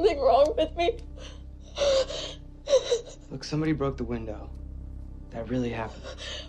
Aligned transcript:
something 0.00 0.20
wrong 0.20 0.54
with 0.56 0.76
me? 0.76 0.96
Look, 3.30 3.44
somebody 3.44 3.72
broke 3.72 3.96
the 3.96 4.04
window. 4.04 4.50
That 5.30 5.48
really 5.48 5.70
happened. 5.70 6.02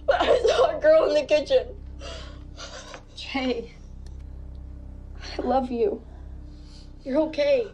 But 0.08 0.22
I 0.22 0.40
saw 0.40 0.78
a 0.78 0.82
girl 0.82 1.10
in 1.10 1.16
the 1.16 1.26
kitchen. 1.26 1.68
Jay, 3.16 3.72
I 5.38 5.42
love 5.42 5.70
you. 5.70 6.02
You're 7.04 7.22
okay. 7.24 7.68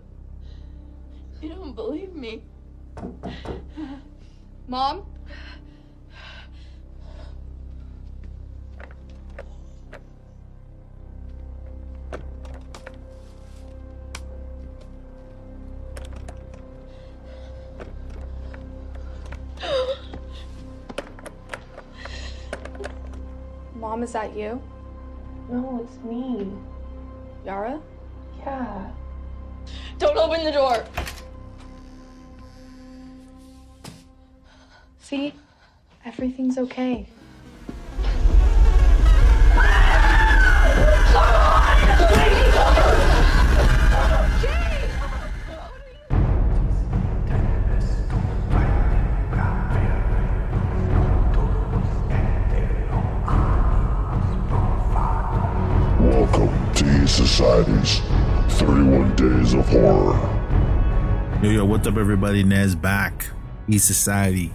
You 1.41 1.49
don't 1.49 1.75
believe 1.75 2.13
me. 2.15 2.43
Mom? 4.67 5.03
Is 24.07 24.13
that 24.13 24.37
you? 24.37 24.61
No, 25.49 25.83
it's 25.83 26.01
me. 26.05 26.49
Yara? 27.45 27.77
Yeah. 28.39 28.89
Don't 29.97 30.15
open 30.15 30.45
the 30.45 30.51
door. 30.53 30.85
See? 35.01 35.33
Everything's 36.05 36.57
okay. 36.57 37.05
E 57.57 57.61
31 57.61 59.15
Days 59.15 59.55
of 59.55 59.67
Horror. 59.69 60.13
Yo, 61.41 61.49
yo, 61.49 61.65
what's 61.65 61.87
up, 61.87 61.97
everybody? 61.97 62.43
Nez 62.43 62.75
back. 62.75 63.31
E 63.67 63.79
Society. 63.79 64.53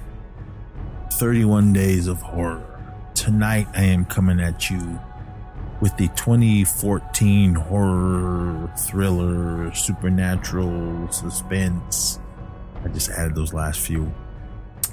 31 1.14 1.72
Days 1.72 2.06
of 2.06 2.22
Horror. 2.22 2.62
Tonight, 3.14 3.66
I 3.74 3.86
am 3.86 4.04
coming 4.04 4.38
at 4.38 4.70
you 4.70 5.00
with 5.80 5.96
the 5.96 6.06
2014 6.10 7.56
horror, 7.56 8.72
thriller, 8.78 9.74
supernatural, 9.74 11.10
suspense. 11.10 12.20
I 12.84 12.88
just 12.88 13.10
added 13.10 13.34
those 13.34 13.52
last 13.52 13.80
few. 13.80 14.14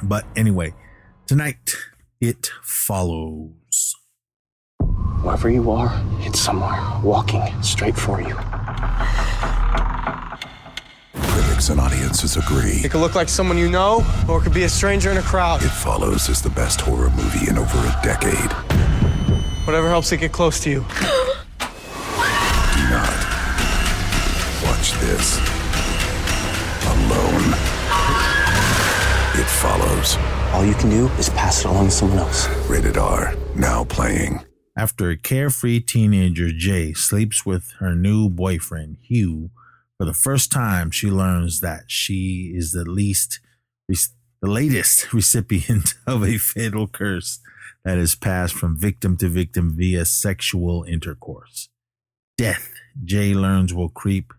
But 0.01 0.25
anyway, 0.35 0.73
tonight, 1.27 1.75
it 2.19 2.49
follows. 2.63 3.58
Wherever 5.29 5.51
you 5.51 5.69
are, 5.69 5.93
it's 6.21 6.39
somewhere, 6.39 6.81
walking 7.03 7.43
straight 7.61 7.95
for 7.95 8.19
you. 8.19 8.33
Critics 11.13 11.69
and 11.69 11.79
audiences 11.79 12.35
agree. 12.35 12.81
It 12.83 12.89
could 12.89 12.99
look 12.99 13.13
like 13.13 13.29
someone 13.29 13.55
you 13.55 13.69
know, 13.69 14.03
or 14.27 14.39
it 14.39 14.41
could 14.41 14.55
be 14.55 14.63
a 14.63 14.69
stranger 14.69 15.11
in 15.11 15.17
a 15.17 15.21
crowd. 15.21 15.61
It 15.61 15.69
Follows 15.69 16.29
is 16.29 16.41
the 16.41 16.49
best 16.49 16.81
horror 16.81 17.11
movie 17.11 17.47
in 17.47 17.59
over 17.59 17.77
a 17.77 17.99
decade. 18.01 18.51
Whatever 19.67 19.87
helps 19.87 20.11
it 20.11 20.17
get 20.17 20.31
close 20.31 20.59
to 20.61 20.71
you. 20.71 20.79
Do 20.79 20.85
not 22.89 23.13
watch 24.65 24.93
this 24.93 25.37
alone. 26.89 27.53
It 29.37 29.45
Follows. 29.45 30.17
All 30.53 30.65
you 30.65 30.73
can 30.73 30.89
do 30.89 31.07
is 31.19 31.29
pass 31.29 31.59
it 31.59 31.65
along 31.65 31.85
to 31.85 31.91
someone 31.91 32.17
else. 32.17 32.47
Rated 32.67 32.97
R. 32.97 33.35
Now 33.53 33.83
playing. 33.83 34.43
After 34.79 35.09
a 35.09 35.17
carefree 35.17 35.81
teenager, 35.81 36.53
Jay, 36.53 36.93
sleeps 36.93 37.45
with 37.45 37.73
her 37.79 37.93
new 37.93 38.29
boyfriend, 38.29 38.95
Hugh, 39.01 39.49
for 39.97 40.05
the 40.05 40.13
first 40.13 40.53
time, 40.53 40.89
she 40.89 41.07
learns 41.11 41.59
that 41.59 41.91
she 41.91 42.53
is 42.55 42.71
the 42.71 42.85
least, 42.85 43.41
the 43.89 43.99
latest 44.41 45.11
recipient 45.13 45.95
of 46.07 46.23
a 46.23 46.37
fatal 46.37 46.87
curse 46.87 47.41
that 47.83 47.97
is 47.97 48.15
passed 48.15 48.53
from 48.53 48.79
victim 48.79 49.17
to 49.17 49.27
victim 49.27 49.75
via 49.75 50.05
sexual 50.05 50.85
intercourse. 50.85 51.67
Death, 52.37 52.71
Jay 53.03 53.33
learns, 53.33 53.73
will 53.73 53.89
creep 53.89 54.31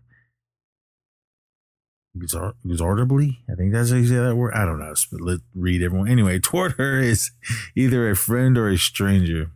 exor- 2.17 2.55
exorably. 2.65 3.43
I 3.47 3.53
think 3.53 3.73
that's 3.73 3.91
how 3.91 3.97
you 3.97 4.07
say 4.07 4.15
that 4.15 4.35
word. 4.35 4.55
I 4.55 4.65
don't 4.65 4.79
know. 4.79 4.95
But 5.11 5.21
let 5.21 5.41
read 5.53 5.83
everyone. 5.83 6.09
Anyway, 6.09 6.39
toward 6.39 6.71
her 6.79 6.99
is 6.99 7.29
either 7.75 8.09
a 8.09 8.15
friend 8.15 8.57
or 8.57 8.69
a 8.69 8.77
stranger. 8.79 9.51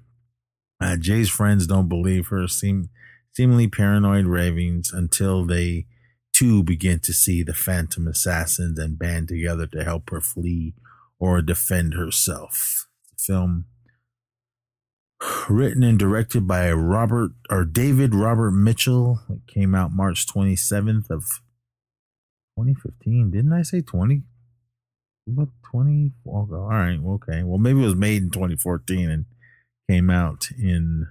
Uh, 0.81 0.97
Jay's 0.97 1.29
friends 1.29 1.67
don't 1.67 1.89
believe 1.89 2.27
her 2.27 2.47
seem 2.47 2.89
seemingly 3.33 3.67
paranoid 3.67 4.25
ravings 4.25 4.91
until 4.93 5.45
they 5.45 5.85
too 6.33 6.63
begin 6.63 6.99
to 6.99 7.13
see 7.13 7.43
the 7.43 7.53
phantom 7.53 8.07
assassins 8.07 8.77
and 8.77 8.99
band 8.99 9.27
together 9.27 9.67
to 9.67 9.83
help 9.83 10.09
her 10.09 10.21
flee 10.21 10.73
or 11.19 11.41
defend 11.41 11.93
herself. 11.93 12.87
The 13.11 13.17
film 13.17 13.65
written 15.49 15.83
and 15.83 15.97
directed 15.97 16.47
by 16.47 16.71
Robert 16.71 17.31
or 17.49 17.63
David 17.63 18.13
Robert 18.13 18.51
Mitchell. 18.51 19.21
It 19.29 19.47
came 19.47 19.73
out 19.73 19.91
March 19.93 20.25
27th 20.27 21.09
of 21.09 21.23
2015. 22.57 23.31
Didn't 23.31 23.53
I 23.53 23.61
say 23.61 23.81
20? 23.81 24.23
What 25.25 25.49
20? 25.71 26.11
All 26.25 26.45
right, 26.45 26.99
okay. 26.99 27.43
Well, 27.43 27.57
maybe 27.57 27.81
it 27.81 27.85
was 27.85 27.95
made 27.95 28.23
in 28.23 28.29
2014 28.29 29.09
and 29.09 29.25
came 29.89 30.09
out 30.09 30.49
in 30.57 31.07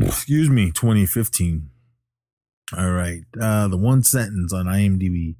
excuse 0.00 0.50
me 0.50 0.70
2015 0.70 1.70
all 2.76 2.92
right 2.92 3.22
uh 3.40 3.66
the 3.68 3.76
one 3.76 4.02
sentence 4.02 4.52
on 4.52 4.66
imdb 4.66 5.36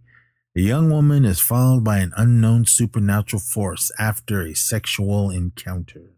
a 0.57 0.61
young 0.63 0.91
woman 0.91 1.27
is 1.27 1.39
followed 1.39 1.85
by 1.85 1.99
an 1.99 2.15
unknown 2.17 2.65
supernatural 2.65 3.41
force 3.41 3.91
after 3.99 4.41
a 4.41 4.55
sexual 4.55 5.29
encounter. 5.29 6.15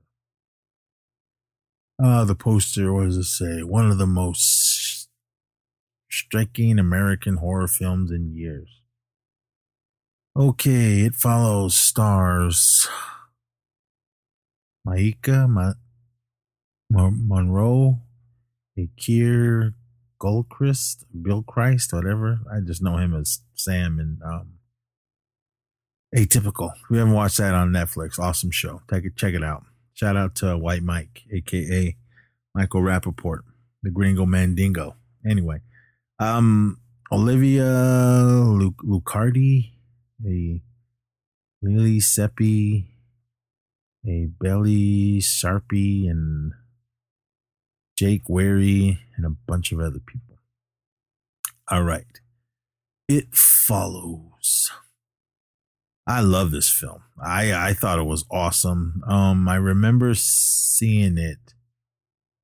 Uh 2.00 2.24
the 2.24 2.36
poster 2.36 2.86
does 3.04 3.16
it 3.16 3.24
say? 3.24 3.64
One 3.64 3.90
of 3.90 3.98
the 3.98 4.06
most 4.06 5.08
striking 6.08 6.78
american 6.78 7.38
horror 7.38 7.66
films 7.66 8.12
in 8.12 8.32
years. 8.32 8.80
Okay 10.36 11.00
it 11.00 11.16
follows 11.16 11.74
stars 11.74 12.86
Maika 14.88 15.48
Ma- 15.48 15.74
Mo- 16.90 17.10
Monroe, 17.14 18.00
Akir 18.78 19.74
Goldchrist, 20.20 21.04
Bill 21.22 21.42
Christ, 21.42 21.92
whatever. 21.92 22.40
I 22.50 22.60
just 22.60 22.82
know 22.82 22.96
him 22.96 23.14
as 23.14 23.40
Sam 23.54 23.98
and 23.98 24.20
um, 24.22 24.54
Atypical. 26.16 26.72
If 26.74 26.90
you 26.90 26.96
haven't 26.96 27.14
watched 27.14 27.38
that 27.38 27.54
on 27.54 27.70
Netflix, 27.70 28.18
awesome 28.18 28.50
show. 28.50 28.82
Take 28.90 29.04
it, 29.04 29.16
check 29.16 29.34
it 29.34 29.44
out. 29.44 29.64
Shout 29.94 30.16
out 30.16 30.34
to 30.36 30.56
White 30.56 30.82
Mike, 30.82 31.22
aka 31.32 31.96
Michael 32.54 32.82
Rapaport, 32.82 33.40
the 33.82 33.90
Gringo 33.90 34.24
Mandingo. 34.24 34.96
Anyway, 35.28 35.60
um, 36.18 36.80
Olivia 37.12 37.64
Lu- 37.64 38.74
Luccardi, 38.84 39.72
a 40.26 40.62
Lili 41.62 41.98
Sepe, 41.98 42.86
a 44.08 44.26
Belly 44.40 45.18
Sharpie 45.20 46.10
and 46.10 46.52
Jake 47.98 48.28
Weary 48.28 48.98
and 49.16 49.26
a 49.26 49.36
bunch 49.46 49.72
of 49.72 49.80
other 49.80 50.00
people. 50.00 50.38
All 51.70 51.82
right. 51.82 52.20
It 53.08 53.34
follows. 53.34 54.70
I 56.06 56.20
love 56.20 56.50
this 56.50 56.70
film. 56.70 57.02
I 57.22 57.52
I 57.52 57.74
thought 57.74 57.98
it 57.98 58.04
was 58.04 58.24
awesome. 58.30 59.02
Um 59.06 59.46
I 59.48 59.56
remember 59.56 60.14
seeing 60.14 61.18
it 61.18 61.54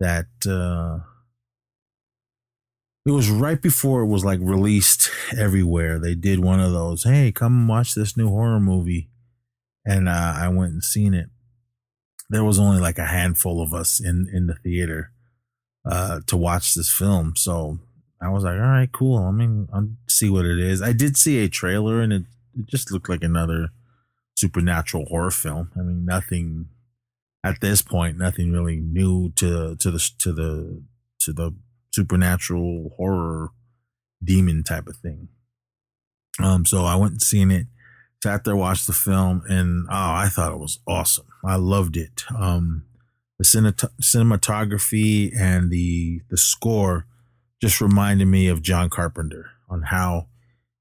that 0.00 0.27
uh 0.47 1.05
it 3.06 3.11
was 3.11 3.31
right 3.31 3.61
before 3.61 4.03
it 4.03 4.06
was 4.06 4.25
like 4.25 4.41
released 4.43 5.11
everywhere. 5.37 5.99
They 5.99 6.15
did 6.15 6.41
one 6.41 6.61
of 6.61 6.73
those, 6.73 7.05
hey, 7.05 7.33
come 7.33 7.69
watch 7.69 7.94
this 7.94 8.17
new 8.17 8.29
horror 8.29 8.61
movie. 8.61 9.11
And 9.87 10.09
uh, 10.09 10.35
I 10.37 10.49
went 10.49 10.73
and 10.73 10.83
seen 10.83 11.12
it 11.12 11.29
there 12.35 12.45
was 12.45 12.59
only 12.59 12.81
like 12.81 12.99
a 12.99 13.07
handful 13.07 13.63
of 13.63 13.73
us 13.73 14.01
in 14.01 14.29
in 14.33 14.47
the 14.47 14.55
theater 14.55 15.13
uh 15.89 16.21
to 16.27 16.37
watch 16.37 16.75
this 16.75 16.91
film. 16.91 17.35
So 17.37 17.79
i 18.21 18.29
was 18.29 18.45
like 18.45 18.55
all 18.55 18.67
right 18.67 18.91
cool. 18.93 19.19
I 19.19 19.31
mean 19.31 19.69
i'll 19.73 19.89
see 20.09 20.29
what 20.29 20.45
it 20.45 20.59
is. 20.59 20.83
I 20.83 20.93
did 20.93 21.17
see 21.17 21.39
a 21.39 21.49
trailer 21.49 22.01
and 22.01 22.13
it, 22.13 22.25
it 22.59 22.67
just 22.67 22.91
looked 22.91 23.09
like 23.09 23.23
another 23.23 23.69
supernatural 24.37 25.07
horror 25.07 25.31
film. 25.31 25.71
I 25.77 25.83
mean 25.83 26.05
nothing 26.05 26.69
at 27.45 27.61
this 27.61 27.83
point 27.83 28.19
nothing 28.19 28.51
really 28.51 28.77
new 28.77 29.31
to 29.37 29.77
to 29.77 29.91
the 29.91 30.11
to 30.19 30.33
the 30.33 30.83
to 31.21 31.33
the 31.33 31.55
supernatural 31.93 32.91
horror 32.97 33.51
demon 34.23 34.65
type 34.65 34.89
of 34.89 34.97
thing. 34.97 35.29
Um, 36.43 36.67
so 36.67 36.85
I 36.85 36.97
went 36.97 37.23
seen 37.23 37.53
it, 37.53 37.67
sat 38.25 38.44
there, 38.44 38.56
watched 38.56 38.87
the 38.87 38.94
film, 38.94 39.43
and 39.50 39.87
oh, 39.91 39.93
I 39.93 40.29
thought 40.31 40.53
it 40.53 40.59
was 40.59 40.79
awesome. 40.87 41.26
I 41.44 41.56
loved 41.56 41.99
it. 41.99 42.25
Um, 42.35 42.87
the 43.38 43.44
cinematography 43.44 45.31
and 45.38 45.71
the 45.71 46.23
the 46.31 46.38
score 46.38 47.06
just 47.61 47.82
reminded 47.82 48.26
me 48.26 48.49
of 48.49 48.62
John 48.62 48.88
Carpenter 48.88 49.50
on 49.69 49.82
how 49.82 50.29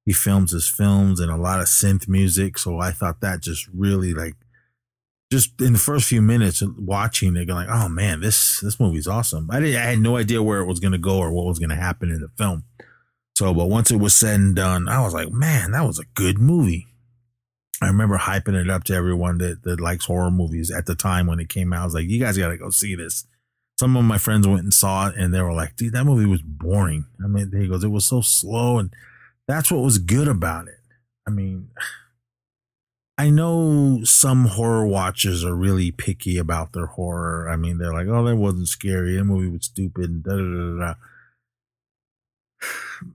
he 0.06 0.14
films 0.14 0.52
his 0.52 0.70
films 0.70 1.20
and 1.20 1.30
a 1.30 1.36
lot 1.36 1.60
of 1.60 1.66
synth 1.66 2.08
music. 2.08 2.58
So 2.58 2.80
I 2.80 2.92
thought 2.92 3.20
that 3.20 3.42
just 3.42 3.68
really 3.74 4.14
like 4.14 4.36
just 5.30 5.60
in 5.60 5.74
the 5.74 5.80
first 5.80 6.08
few 6.08 6.22
minutes 6.22 6.64
watching 6.78 7.36
it, 7.36 7.46
going 7.46 7.68
like, 7.68 7.76
oh 7.76 7.90
man, 7.90 8.22
this 8.22 8.62
this 8.62 8.80
movie's 8.80 9.08
awesome. 9.08 9.50
I 9.52 9.60
didn't, 9.60 9.82
I 9.82 9.86
had 9.86 10.00
no 10.00 10.16
idea 10.16 10.42
where 10.42 10.62
it 10.62 10.66
was 10.66 10.80
to 10.94 10.98
go 10.98 11.18
or 11.18 11.34
what 11.34 11.46
was 11.46 11.60
to 11.72 11.76
happen 11.76 12.10
in 12.10 12.22
the 12.22 12.30
film. 12.38 12.64
So, 13.36 13.54
but 13.54 13.68
once 13.68 13.92
it 13.92 13.98
was 13.98 14.16
said 14.16 14.40
and 14.40 14.56
done, 14.56 14.88
I 14.88 15.02
was 15.02 15.14
like, 15.14 15.30
man, 15.30 15.72
that 15.72 15.86
was 15.86 16.00
a 16.00 16.06
good 16.14 16.38
movie. 16.38 16.93
I 17.84 17.88
remember 17.88 18.18
hyping 18.18 18.60
it 18.60 18.70
up 18.70 18.84
to 18.86 18.94
everyone 18.94 19.40
that, 19.40 19.64
that 19.64 19.80
likes 19.80 20.06
horror 20.06 20.32
movies 20.32 20.72
at 20.72 20.86
the 20.86 20.96
time 20.96 21.28
when 21.28 21.40
it 21.40 21.50
came 21.50 21.74
out. 21.74 21.82
I 21.82 21.86
was 21.86 21.94
like, 21.94 22.08
you 22.08 22.20
guys 22.20 22.38
got 22.38 22.50
to 22.50 22.58
go 22.58 22.70
see 22.70 22.96
this. 22.96 23.26
Some 23.80 23.98
of 23.98 24.06
my 24.06 24.18
friends 24.18 24.48
went 24.48 24.64
and 24.64 24.74
saw 24.74 25.10
it 25.10 25.16
and 25.18 25.34
they 25.34 25.42
were 25.42 25.54
like, 25.54 25.76
dude, 25.76 25.94
that 25.94 26.06
movie 26.06 26.26
was 26.26 26.42
boring. 26.42 27.06
I 27.24 27.28
mean, 27.28 27.52
he 27.52 27.68
goes, 27.68 27.84
it 27.84 27.90
was 27.90 28.06
so 28.06 28.22
slow. 28.22 28.78
And 28.78 28.94
that's 29.48 29.72
what 29.72 29.84
was 29.84 29.98
good 29.98 30.28
about 30.28 30.68
it. 30.68 30.80
I 31.28 31.32
mean, 31.32 31.70
I 33.18 33.30
know 33.30 34.02
some 34.04 34.46
horror 34.46 34.86
watchers 34.86 35.44
are 35.44 35.56
really 35.56 35.92
picky 35.92 36.38
about 36.38 36.74
their 36.74 36.88
horror. 36.88 37.50
I 37.50 37.56
mean, 37.56 37.78
they're 37.78 37.94
like, 37.94 38.08
oh, 38.08 38.24
that 38.26 38.36
wasn't 38.36 38.68
scary. 38.68 39.16
That 39.16 39.26
movie 39.26 39.50
was 39.50 39.66
stupid. 39.66 40.24
Da, 40.24 40.36
da, 40.36 40.42
da, 40.42 40.78
da. 40.80 40.94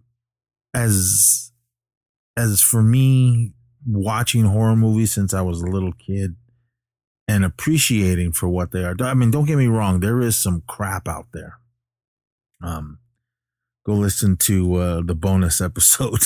As, 0.75 1.51
as 2.37 2.61
for 2.61 2.83
me, 2.83 3.53
watching 3.89 4.45
horror 4.45 4.77
movies 4.77 5.13
since 5.13 5.33
I 5.33 5.41
was 5.41 5.63
a 5.63 5.67
little 5.67 5.93
kid 5.93 6.37
and 7.27 7.45
appreciating 7.45 8.33
for 8.33 8.49
what 8.49 8.73
they 8.73 8.85
are. 8.85 8.95
I 9.01 9.15
mean, 9.15 9.31
don't 9.31 9.47
get 9.47 9.59
me 9.59 9.67
wrong, 9.67 10.01
there 10.01 10.21
is 10.21 10.37
some 10.37 10.63
crap 10.67 11.09
out 11.09 11.27
there. 11.33 11.59
Um, 12.63 12.99
go 13.87 13.95
listen 13.95 14.37
to 14.37 14.75
uh, 14.77 15.03
the 15.05 15.15
bonus 15.15 15.61
episode 15.61 16.21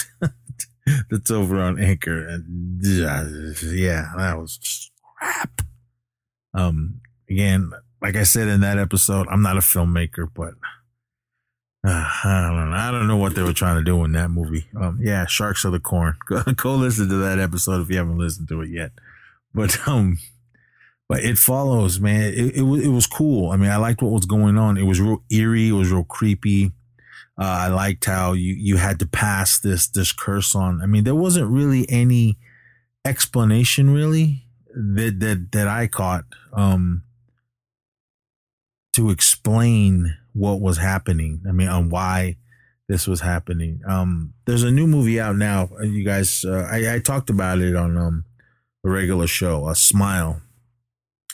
that's 1.11 1.31
over 1.31 1.61
on 1.61 1.79
Anchor. 1.79 2.27
And 2.27 2.81
yeah, 2.85 3.25
that 4.17 4.39
was 4.39 4.91
crap. 5.19 5.63
Um, 6.55 7.01
again, 7.29 7.73
like 8.01 8.17
I 8.17 8.25
said 8.25 8.49
in 8.49 8.61
that 8.61 8.79
episode, 8.79 9.27
I'm 9.31 9.43
not 9.43 9.57
a 9.57 9.61
filmmaker, 9.61 10.29
but 10.33 10.55
uh, 11.85 11.89
I 12.25 12.49
don't 12.49 12.71
know. 12.71 12.77
I 12.77 12.91
don't 12.91 13.09
know 13.09 13.17
what 13.17 13.35
they 13.35 13.43
were 13.43 13.53
trying 13.53 13.77
to 13.77 13.85
do 13.85 14.05
in 14.05 14.13
that 14.13 14.31
movie. 14.31 14.67
Um, 14.77 14.99
yeah, 15.01 15.27
Sharks 15.27 15.65
of 15.65 15.73
the 15.73 15.81
Corn. 15.81 16.17
Go, 16.27 16.43
go 16.55 16.75
listen 16.75 17.09
to 17.09 17.17
that 17.17 17.39
episode 17.39 17.83
if 17.83 17.91
you 17.91 17.97
haven't 17.97 18.19
listened 18.19 18.49
to 18.49 18.61
it 18.63 18.71
yet. 18.71 18.93
But 19.55 19.87
um, 19.87 20.19
but 21.09 21.21
it 21.21 21.39
follows, 21.39 22.01
man. 22.01 22.23
It, 22.23 22.57
it, 22.57 22.63
it 22.63 22.89
was 22.89 23.07
cool. 23.07 23.51
I 23.51 23.57
mean, 23.57 23.71
I 23.71 23.77
liked 23.77 24.03
what 24.03 24.13
was 24.13 24.27
going 24.27 24.57
on. 24.57 24.79
It 24.79 24.85
was 24.85 25.01
real 25.01 25.23
eerie. 25.31 25.69
It 25.69 25.73
was 25.73 25.91
real 25.91 26.05
creepy. 26.05 26.73
Uh, 27.39 27.45
I 27.45 27.69
liked 27.69 28.05
how 28.05 28.33
you 28.33 28.55
you 28.55 28.77
had 28.77 28.99
to 29.01 29.07
pass 29.07 29.59
this 29.59 29.89
this 29.89 30.13
curse 30.13 30.55
on. 30.55 30.81
I 30.81 30.87
mean, 30.87 31.05
there 31.05 31.15
wasn't 31.15 31.51
really 31.51 31.89
any 31.91 32.39
explanation 33.05 33.93
really 33.93 34.45
that 34.75 35.19
that 35.21 35.53
that 35.53 35.69
I 35.69 35.87
caught 35.87 36.25
um 36.53 37.03
to 38.95 39.11
explain 39.11 40.17
what 40.33 40.61
was 40.61 40.79
happening. 40.79 41.43
I 41.49 41.53
mean, 41.53 41.69
on 41.69 41.91
why 41.91 42.37
this 42.89 43.07
was 43.07 43.21
happening. 43.21 43.81
Um, 43.87 44.35
there's 44.47 44.65
a 44.65 44.71
new 44.71 44.87
movie 44.87 45.21
out 45.21 45.37
now. 45.37 45.71
You 45.83 46.05
guys, 46.05 46.45
uh, 46.45 46.69
I, 46.71 46.95
I 46.95 46.99
talked 46.99 47.31
about 47.31 47.61
it 47.61 47.75
on 47.77 47.97
um 47.97 48.25
a 48.85 48.91
regular 48.91 49.27
show, 49.27 49.69
a 49.69 49.75
smile. 49.75 50.43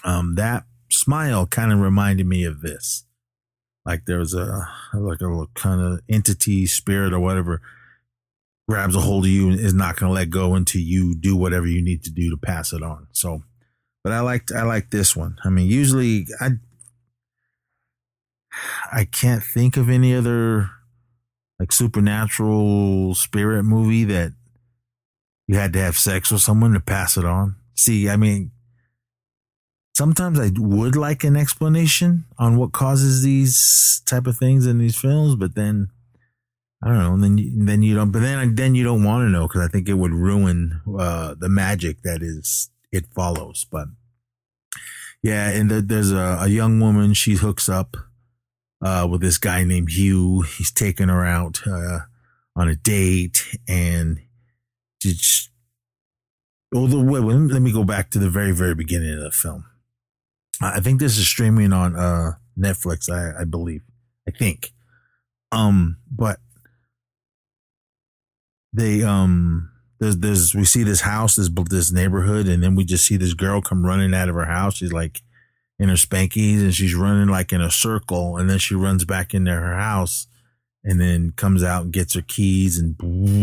Um, 0.04 0.34
that 0.36 0.64
smile 0.90 1.46
kind 1.46 1.72
of 1.72 1.80
reminded 1.80 2.26
me 2.26 2.44
of 2.44 2.60
this. 2.60 3.04
Like 3.84 4.04
there 4.04 4.18
was 4.18 4.34
a 4.34 4.68
like 4.94 5.20
a 5.20 5.46
kind 5.54 5.80
of 5.80 6.00
entity, 6.08 6.66
spirit, 6.66 7.12
or 7.12 7.20
whatever 7.20 7.60
grabs 8.68 8.94
a 8.94 9.00
hold 9.00 9.24
of 9.24 9.30
you 9.30 9.48
and 9.48 9.58
is 9.58 9.72
not 9.72 9.96
going 9.96 10.10
to 10.10 10.14
let 10.14 10.28
go 10.28 10.54
until 10.54 10.82
you 10.82 11.14
do 11.14 11.34
whatever 11.34 11.66
you 11.66 11.82
need 11.82 12.04
to 12.04 12.10
do 12.10 12.28
to 12.30 12.36
pass 12.36 12.72
it 12.74 12.82
on. 12.82 13.06
So, 13.12 13.42
but 14.04 14.12
I 14.12 14.20
liked 14.20 14.52
I 14.52 14.62
like 14.62 14.90
this 14.90 15.16
one. 15.16 15.38
I 15.42 15.48
mean, 15.48 15.68
usually 15.68 16.26
I 16.40 16.50
I 18.92 19.04
can't 19.04 19.42
think 19.42 19.76
of 19.76 19.88
any 19.88 20.14
other 20.14 20.70
like 21.58 21.72
supernatural 21.72 23.14
spirit 23.14 23.64
movie 23.64 24.04
that 24.04 24.32
you 25.46 25.56
had 25.56 25.72
to 25.72 25.80
have 25.80 25.98
sex 25.98 26.30
with 26.30 26.42
someone 26.42 26.72
to 26.72 26.80
pass 26.80 27.16
it 27.16 27.24
on. 27.24 27.56
See, 27.74 28.08
I 28.08 28.16
mean, 28.16 28.52
sometimes 29.94 30.38
I 30.38 30.50
would 30.56 30.94
like 30.94 31.24
an 31.24 31.36
explanation 31.36 32.24
on 32.38 32.56
what 32.56 32.72
causes 32.72 33.22
these 33.22 34.02
type 34.06 34.26
of 34.26 34.36
things 34.36 34.66
in 34.66 34.78
these 34.78 34.96
films, 34.96 35.36
but 35.36 35.54
then 35.54 35.88
I 36.82 36.88
don't 36.88 36.98
know. 36.98 37.14
And 37.14 37.24
then 37.24 37.38
you, 37.38 37.64
then 37.64 37.82
you 37.82 37.94
don't. 37.94 38.12
But 38.12 38.20
then 38.20 38.54
then 38.54 38.74
you 38.74 38.84
don't 38.84 39.02
want 39.02 39.26
to 39.26 39.30
know 39.30 39.48
because 39.48 39.62
I 39.62 39.68
think 39.68 39.88
it 39.88 39.94
would 39.94 40.12
ruin 40.12 40.80
uh, 40.98 41.34
the 41.38 41.48
magic 41.48 42.02
that 42.02 42.22
is 42.22 42.70
it 42.92 43.06
follows. 43.14 43.66
But 43.70 43.88
yeah, 45.22 45.50
and 45.50 45.70
the, 45.70 45.82
there's 45.82 46.12
a, 46.12 46.38
a 46.40 46.48
young 46.48 46.78
woman. 46.78 47.14
She 47.14 47.34
hooks 47.34 47.68
up 47.68 47.96
uh, 48.82 49.06
with 49.10 49.20
this 49.20 49.38
guy 49.38 49.64
named 49.64 49.90
Hugh. 49.90 50.42
He's 50.42 50.72
taking 50.72 51.08
her 51.08 51.24
out 51.24 51.60
uh, 51.66 52.00
on 52.56 52.68
a 52.68 52.76
date, 52.76 53.58
and 53.66 54.20
just 55.00 55.50
oh, 56.74 56.86
the 56.86 57.00
way. 57.00 57.20
Let 57.20 57.62
me 57.62 57.72
go 57.72 57.84
back 57.84 58.10
to 58.10 58.18
the 58.18 58.30
very 58.30 58.52
very 58.52 58.74
beginning 58.74 59.14
of 59.14 59.24
the 59.24 59.30
film. 59.30 59.64
I 60.60 60.80
think 60.80 60.98
this 60.98 61.18
is 61.18 61.28
streaming 61.28 61.72
on 61.72 61.94
uh, 61.94 62.32
Netflix. 62.58 63.10
I, 63.10 63.42
I 63.42 63.44
believe. 63.44 63.82
I 64.26 64.30
think. 64.30 64.72
Um, 65.50 65.98
but 66.10 66.40
they 68.72 69.02
um 69.02 69.70
there's 69.98 70.18
there's 70.18 70.54
we 70.54 70.64
see 70.64 70.82
this 70.82 71.00
house 71.02 71.36
this 71.36 71.50
this 71.70 71.92
neighborhood 71.92 72.46
and 72.46 72.62
then 72.62 72.74
we 72.74 72.84
just 72.84 73.06
see 73.06 73.16
this 73.16 73.34
girl 73.34 73.60
come 73.60 73.84
running 73.84 74.14
out 74.14 74.28
of 74.28 74.34
her 74.34 74.44
house 74.44 74.76
she's 74.76 74.92
like 74.92 75.22
in 75.78 75.88
her 75.88 75.94
spankies 75.94 76.60
and 76.60 76.74
she's 76.74 76.94
running 76.94 77.28
like 77.28 77.52
in 77.52 77.60
a 77.60 77.70
circle 77.70 78.36
and 78.36 78.50
then 78.50 78.58
she 78.58 78.74
runs 78.74 79.04
back 79.04 79.34
into 79.34 79.52
her 79.52 79.76
house 79.76 80.26
and 80.84 81.00
then 81.00 81.32
comes 81.32 81.62
out 81.62 81.84
and 81.84 81.92
gets 81.92 82.14
her 82.14 82.22
keys 82.22 82.78
and 82.78 82.96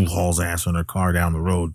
hauls 0.10 0.40
ass 0.40 0.68
on 0.68 0.76
her 0.76 0.84
car 0.84 1.14
down 1.14 1.34
the 1.34 1.40
road. 1.40 1.74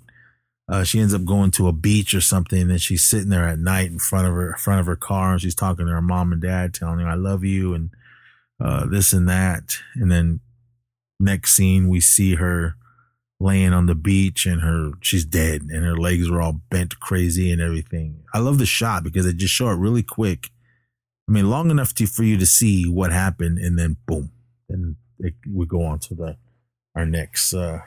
Uh, 0.69 0.85
she 0.85 1.00
ends 1.00 1.14
up 1.14 1.25
going 1.25 1.50
to 1.50 1.67
a 1.67 1.73
beach 1.73 2.14
or 2.14 2.21
something 2.21 2.71
and 2.71 2.81
she's 2.81 3.02
sitting 3.02 3.31
there 3.31 3.49
at 3.49 3.59
night 3.59 3.90
in 3.90 3.99
front 3.99 4.29
of 4.29 4.35
her 4.35 4.55
front 4.57 4.81
of 4.81 4.87
her 4.87 4.97
car 4.97 5.33
and 5.33 5.40
she's 5.40 5.55
talking 5.55 5.87
to 5.87 5.93
her 5.93 6.02
mom 6.02 6.33
and 6.33 6.43
dad 6.43 6.73
telling 6.73 6.99
them 6.99 7.09
i 7.09 7.14
love 7.14 7.43
you 7.43 7.75
and 7.75 7.90
uh, 8.61 8.87
this 8.87 9.12
and 9.12 9.29
that. 9.29 9.79
And 9.95 10.11
then 10.11 10.40
next 11.19 11.55
scene 11.55 11.88
we 11.88 12.00
see 12.00 12.35
her 12.35 12.76
laying 13.40 13.73
on 13.73 13.87
the 13.87 13.94
beach 13.94 14.44
and 14.44 14.61
her 14.61 14.92
she's 15.00 15.25
dead 15.25 15.62
and 15.62 15.85
her 15.85 15.97
legs 15.97 16.28
are 16.28 16.42
all 16.42 16.61
bent 16.70 17.00
crazy 17.00 17.50
and 17.50 17.61
everything. 17.61 18.23
I 18.35 18.38
love 18.38 18.59
the 18.59 18.66
shot 18.66 19.02
because 19.02 19.26
it 19.26 19.38
just 19.38 19.54
showed 19.54 19.70
it 19.70 19.78
really 19.78 20.02
quick. 20.02 20.50
I 21.28 21.32
mean, 21.32 21.49
long 21.49 21.70
enough 21.70 21.94
to, 21.94 22.06
for 22.06 22.23
you 22.23 22.37
to 22.37 22.47
see 22.47 22.88
what 22.88 23.12
happened 23.12 23.59
and 23.59 23.78
then 23.78 23.97
boom, 24.06 24.32
and 24.68 24.97
it, 25.18 25.35
we 25.49 25.64
go 25.64 25.82
on 25.85 26.00
to 26.00 26.14
the 26.14 26.37
our 26.94 27.06
next 27.06 27.54
uh, 27.54 27.78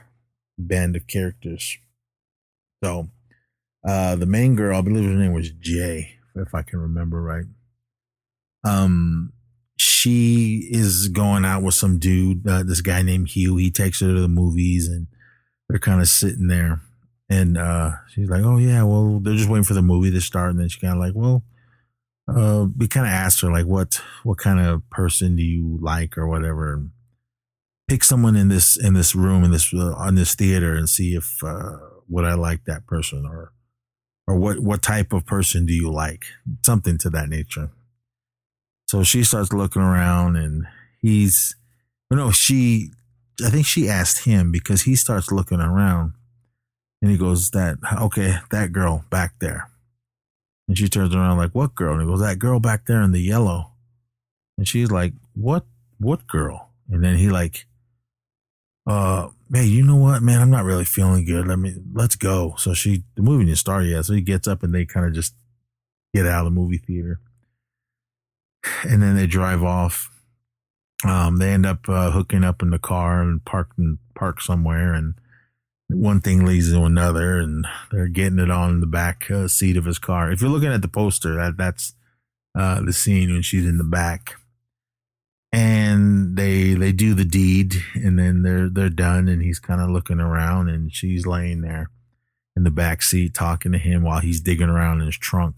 band 0.57 0.95
of 0.95 1.07
characters. 1.07 1.77
So, 2.83 3.09
uh, 3.87 4.15
the 4.15 4.25
main 4.25 4.55
girl, 4.55 4.77
I 4.77 4.81
believe 4.81 5.03
her 5.03 5.15
name 5.15 5.33
was 5.33 5.51
Jay, 5.51 6.15
if 6.35 6.55
I 6.55 6.61
can 6.61 6.79
remember 6.79 7.21
right. 7.21 7.45
Um, 8.63 9.33
she 9.77 10.69
is 10.71 11.09
going 11.09 11.43
out 11.43 11.63
with 11.63 11.73
some 11.73 11.99
dude, 11.99 12.47
uh, 12.47 12.63
this 12.63 12.81
guy 12.81 13.01
named 13.01 13.29
Hugh. 13.29 13.57
He 13.57 13.71
takes 13.71 13.99
her 13.99 14.07
to 14.07 14.21
the 14.21 14.29
movies 14.29 14.87
and 14.87 15.07
they're 15.69 15.79
kind 15.79 16.01
of 16.01 16.09
sitting 16.09 16.47
there 16.47 16.81
and 17.29 17.57
uh, 17.57 17.91
she's 18.09 18.29
like, 18.29 18.43
"Oh 18.43 18.57
yeah, 18.57 18.83
well 18.83 19.19
they're 19.19 19.35
just 19.35 19.49
waiting 19.49 19.63
for 19.63 19.73
the 19.73 19.81
movie 19.81 20.11
to 20.11 20.21
start." 20.21 20.51
And 20.51 20.59
then 20.59 20.69
she 20.69 20.79
kind 20.79 20.93
of 20.93 20.99
like, 20.99 21.13
"Well, 21.15 21.43
uh, 22.27 22.67
we 22.77 22.87
kind 22.87 23.05
of 23.05 23.13
asked 23.13 23.41
her 23.41 23.51
like, 23.51 23.65
what 23.65 24.01
what 24.23 24.37
kind 24.37 24.59
of 24.59 24.87
person 24.89 25.35
do 25.35 25.43
you 25.43 25.77
like 25.81 26.17
or 26.17 26.27
whatever." 26.27 26.73
And 26.73 26.91
pick 27.87 28.03
someone 28.03 28.35
in 28.35 28.49
this 28.49 28.77
in 28.77 28.93
this 28.93 29.15
room 29.15 29.43
in 29.43 29.51
this 29.51 29.73
uh, 29.73 29.93
on 29.93 30.15
this 30.15 30.35
theater 30.35 30.75
and 30.75 30.87
see 30.87 31.15
if 31.15 31.43
uh, 31.43 31.77
would 32.07 32.25
I 32.25 32.33
like 32.33 32.65
that 32.65 32.85
person 32.85 33.25
or 33.25 33.53
or 34.27 34.35
what 34.37 34.59
what 34.59 34.81
type 34.81 35.13
of 35.13 35.25
person 35.25 35.65
do 35.65 35.73
you 35.73 35.91
like 35.91 36.25
something 36.65 36.97
to 36.99 37.09
that 37.11 37.29
nature. 37.29 37.71
So 38.87 39.03
she 39.03 39.23
starts 39.23 39.53
looking 39.53 39.81
around 39.81 40.35
and 40.35 40.65
he's 41.01 41.55
no 42.11 42.31
she 42.31 42.91
I 43.43 43.49
think 43.49 43.65
she 43.65 43.89
asked 43.89 44.25
him 44.25 44.51
because 44.51 44.83
he 44.83 44.95
starts 44.95 45.31
looking 45.31 45.59
around 45.59 46.13
and 47.01 47.09
he 47.09 47.17
goes, 47.17 47.51
That, 47.51 47.77
okay, 48.01 48.37
that 48.51 48.71
girl 48.71 49.05
back 49.09 49.35
there. 49.39 49.69
And 50.67 50.77
she 50.77 50.87
turns 50.87 51.15
around 51.15 51.37
like, 51.37 51.51
What 51.51 51.75
girl? 51.75 51.93
And 51.93 52.01
he 52.01 52.07
goes, 52.07 52.21
That 52.21 52.39
girl 52.39 52.59
back 52.59 52.85
there 52.85 53.01
in 53.01 53.11
the 53.11 53.21
yellow. 53.21 53.71
And 54.57 54.67
she's 54.67 54.91
like, 54.91 55.13
What, 55.33 55.65
what 55.99 56.27
girl? 56.27 56.69
And 56.89 57.03
then 57.03 57.17
he 57.17 57.29
like 57.29 57.65
uh, 58.85 59.29
hey, 59.53 59.65
you 59.65 59.83
know 59.83 59.95
what, 59.95 60.21
man? 60.21 60.41
I'm 60.41 60.49
not 60.49 60.65
really 60.65 60.85
feeling 60.85 61.25
good. 61.25 61.47
Let 61.47 61.59
me, 61.59 61.75
let's 61.93 62.15
go. 62.15 62.55
So 62.57 62.73
she, 62.73 63.03
the 63.15 63.21
movie 63.21 63.45
didn't 63.45 63.57
start 63.57 63.85
yet. 63.85 64.05
So 64.05 64.13
he 64.13 64.21
gets 64.21 64.47
up 64.47 64.63
and 64.63 64.73
they 64.73 64.85
kind 64.85 65.05
of 65.05 65.13
just 65.13 65.33
get 66.13 66.25
out 66.25 66.45
of 66.45 66.53
the 66.53 66.59
movie 66.59 66.77
theater. 66.77 67.19
And 68.83 69.01
then 69.01 69.15
they 69.15 69.27
drive 69.27 69.63
off. 69.63 70.09
Um, 71.03 71.37
they 71.37 71.51
end 71.51 71.65
up 71.65 71.87
uh, 71.89 72.11
hooking 72.11 72.43
up 72.43 72.61
in 72.61 72.69
the 72.69 72.79
car 72.79 73.21
and 73.21 73.43
parked 73.43 73.77
and 73.77 73.97
park 74.15 74.41
somewhere. 74.41 74.93
And 74.93 75.15
one 75.89 76.21
thing 76.21 76.45
leads 76.45 76.71
to 76.71 76.83
another, 76.83 77.37
and 77.37 77.65
they're 77.91 78.07
getting 78.07 78.39
it 78.39 78.49
on 78.49 78.79
the 78.79 78.87
back 78.87 79.29
uh, 79.29 79.47
seat 79.47 79.77
of 79.77 79.85
his 79.85 79.99
car. 79.99 80.31
If 80.31 80.41
you're 80.41 80.49
looking 80.49 80.71
at 80.71 80.81
the 80.81 80.87
poster, 80.87 81.35
that 81.35 81.57
that's 81.57 81.93
uh, 82.57 82.81
the 82.81 82.93
scene 82.93 83.31
when 83.31 83.41
she's 83.41 83.65
in 83.65 83.77
the 83.77 83.83
back 83.83 84.35
and 85.53 86.35
they 86.35 86.73
they 86.73 86.91
do 86.91 87.13
the 87.13 87.23
deed 87.23 87.75
and 87.93 88.17
then 88.17 88.41
they're 88.41 88.67
they're 88.67 88.89
done 88.89 89.27
and 89.27 89.43
he's 89.43 89.59
kind 89.59 89.79
of 89.79 89.89
looking 89.89 90.19
around 90.19 90.67
and 90.67 90.93
she's 90.93 91.27
laying 91.27 91.61
there 91.61 91.91
in 92.57 92.63
the 92.63 92.71
back 92.71 93.03
seat 93.03 93.35
talking 93.35 93.71
to 93.71 93.77
him 93.77 94.01
while 94.01 94.19
he's 94.19 94.41
digging 94.41 94.67
around 94.67 94.99
in 94.99 95.05
his 95.05 95.17
trunk 95.17 95.57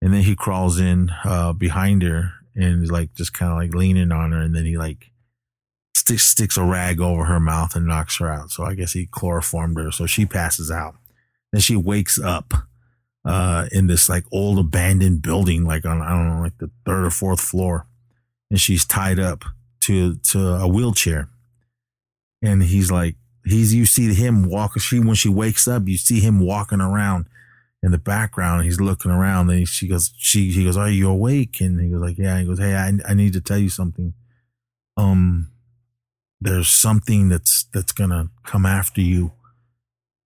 and 0.00 0.14
then 0.14 0.22
he 0.22 0.34
crawls 0.34 0.80
in 0.80 1.10
uh, 1.24 1.52
behind 1.52 2.02
her 2.02 2.32
and 2.54 2.82
is 2.82 2.90
like 2.90 3.14
just 3.14 3.32
kind 3.32 3.52
of 3.52 3.58
like 3.58 3.74
leaning 3.74 4.12
on 4.12 4.32
her 4.32 4.40
and 4.40 4.54
then 4.54 4.64
he 4.64 4.76
like 4.76 5.10
sticks 5.94 6.24
sticks 6.24 6.56
a 6.56 6.64
rag 6.64 7.00
over 7.00 7.24
her 7.24 7.40
mouth 7.40 7.74
and 7.76 7.86
knocks 7.86 8.18
her 8.18 8.32
out 8.32 8.50
so 8.50 8.64
i 8.64 8.74
guess 8.74 8.92
he 8.92 9.06
chloroformed 9.06 9.76
her 9.76 9.90
so 9.90 10.06
she 10.06 10.24
passes 10.24 10.70
out 10.70 10.94
then 11.52 11.60
she 11.60 11.76
wakes 11.76 12.18
up 12.18 12.52
uh, 13.22 13.66
in 13.70 13.86
this 13.86 14.08
like 14.08 14.24
old 14.32 14.58
abandoned 14.58 15.20
building 15.20 15.64
like 15.64 15.84
on 15.84 16.00
i 16.00 16.08
don't 16.08 16.28
know 16.28 16.42
like 16.42 16.56
the 16.58 16.70
third 16.86 17.04
or 17.04 17.10
fourth 17.10 17.40
floor 17.40 17.86
and 18.50 18.60
she's 18.60 18.84
tied 18.84 19.18
up 19.18 19.44
to 19.82 20.16
to 20.16 20.54
a 20.54 20.68
wheelchair. 20.68 21.28
And 22.42 22.62
he's 22.62 22.90
like, 22.90 23.16
he's 23.44 23.74
you 23.74 23.86
see 23.86 24.12
him 24.14 24.48
walk. 24.48 24.78
She 24.80 24.98
when 24.98 25.14
she 25.14 25.28
wakes 25.28 25.68
up, 25.68 25.86
you 25.86 25.96
see 25.96 26.20
him 26.20 26.40
walking 26.40 26.80
around 26.80 27.26
in 27.82 27.92
the 27.92 27.98
background. 27.98 28.64
He's 28.64 28.80
looking 28.80 29.10
around, 29.10 29.50
and 29.50 29.66
she 29.66 29.88
goes, 29.88 30.12
she 30.16 30.50
he 30.50 30.64
goes, 30.64 30.76
"Are 30.76 30.90
you 30.90 31.08
awake?" 31.08 31.60
And 31.60 31.80
he 31.80 31.90
goes, 31.90 32.00
like, 32.00 32.18
"Yeah." 32.18 32.38
he 32.38 32.46
goes, 32.46 32.58
"Hey, 32.58 32.74
I 32.74 32.92
I 33.08 33.14
need 33.14 33.32
to 33.34 33.40
tell 33.40 33.58
you 33.58 33.70
something. 33.70 34.14
Um, 34.96 35.50
there's 36.40 36.68
something 36.68 37.28
that's 37.28 37.64
that's 37.72 37.92
gonna 37.92 38.30
come 38.44 38.66
after 38.66 39.00
you, 39.00 39.32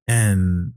and 0.08 0.72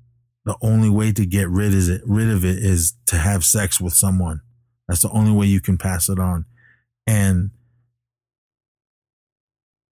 the 0.46 0.56
only 0.62 0.90
way 0.90 1.12
to 1.12 1.26
get 1.26 1.50
rid 1.50 1.74
is 1.74 1.90
it 1.90 2.02
rid 2.06 2.30
of 2.30 2.46
it 2.46 2.58
is 2.60 2.94
to 3.08 3.18
have 3.18 3.44
sex 3.44 3.82
with 3.82 3.94
someone. 3.94 4.42
That's 4.88 5.02
the 5.02 5.10
only 5.10 5.32
way 5.32 5.48
you 5.48 5.62
can 5.62 5.78
pass 5.78 6.10
it 6.10 6.20
on." 6.20 6.46
And 7.08 7.52